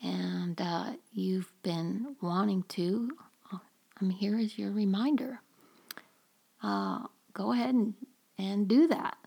and 0.02 0.60
uh, 0.62 0.94
you've 1.12 1.52
been 1.62 2.16
wanting 2.22 2.64
to, 2.70 3.12
I'm 4.00 4.10
here 4.10 4.38
as 4.38 4.58
your 4.58 4.72
reminder. 4.72 5.42
Uh, 6.64 7.04
go 7.34 7.52
ahead 7.52 7.76
and, 7.76 7.94
and 8.38 8.68
do 8.68 8.88
that. 8.88 9.18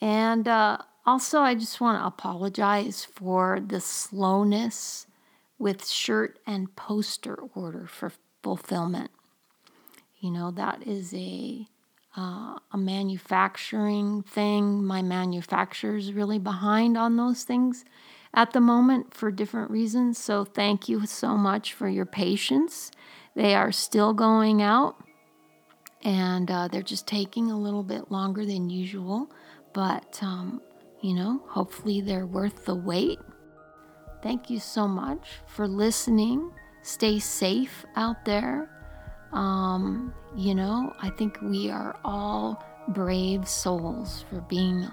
And 0.00 0.48
uh, 0.48 0.78
also, 1.04 1.40
I 1.40 1.54
just 1.54 1.80
want 1.80 2.00
to 2.00 2.06
apologize 2.06 3.04
for 3.04 3.60
the 3.64 3.80
slowness 3.80 5.06
with 5.58 5.86
shirt 5.86 6.38
and 6.46 6.74
poster 6.76 7.38
order 7.54 7.86
for 7.86 8.12
fulfillment. 8.42 9.10
You 10.18 10.30
know, 10.30 10.50
that 10.50 10.86
is 10.86 11.14
a 11.14 11.66
uh, 12.16 12.58
a 12.72 12.78
manufacturing 12.78 14.22
thing. 14.22 14.84
My 14.84 15.02
manufacturer 15.02 15.96
is 15.96 16.12
really 16.12 16.38
behind 16.38 16.96
on 16.96 17.16
those 17.16 17.44
things 17.44 17.84
at 18.32 18.52
the 18.52 18.60
moment 18.60 19.14
for 19.14 19.30
different 19.30 19.70
reasons. 19.70 20.18
So, 20.18 20.44
thank 20.44 20.88
you 20.88 21.06
so 21.06 21.36
much 21.36 21.72
for 21.72 21.88
your 21.88 22.06
patience. 22.06 22.90
They 23.34 23.54
are 23.54 23.72
still 23.72 24.14
going 24.14 24.62
out 24.62 24.96
and 26.02 26.50
uh, 26.50 26.68
they're 26.68 26.82
just 26.82 27.06
taking 27.06 27.50
a 27.50 27.58
little 27.58 27.82
bit 27.82 28.10
longer 28.10 28.46
than 28.46 28.70
usual, 28.70 29.30
but 29.72 30.18
um, 30.22 30.62
you 31.02 31.14
know, 31.14 31.42
hopefully 31.48 32.00
they're 32.00 32.26
worth 32.26 32.64
the 32.64 32.74
wait. 32.74 33.18
Thank 34.22 34.48
you 34.48 34.60
so 34.60 34.88
much 34.88 35.40
for 35.46 35.68
listening. 35.68 36.50
Stay 36.82 37.18
safe 37.18 37.84
out 37.96 38.24
there. 38.24 38.70
Um, 39.32 40.14
you 40.34 40.54
know, 40.54 40.94
I 41.00 41.10
think 41.10 41.38
we 41.42 41.70
are 41.70 41.96
all 42.04 42.64
brave 42.88 43.48
souls 43.48 44.24
for 44.30 44.40
being 44.42 44.86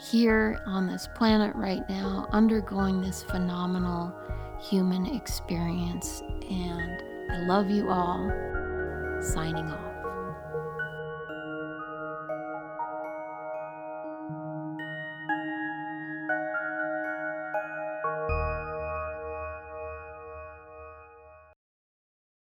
here 0.00 0.60
on 0.66 0.86
this 0.86 1.08
planet 1.16 1.54
right 1.56 1.88
now, 1.88 2.28
undergoing 2.32 3.00
this 3.00 3.22
phenomenal 3.22 4.14
human 4.60 5.06
experience. 5.06 6.22
And 6.48 7.02
I 7.32 7.46
love 7.46 7.70
you 7.70 7.88
all. 7.90 8.30
Signing 9.20 9.68
off. 9.70 9.87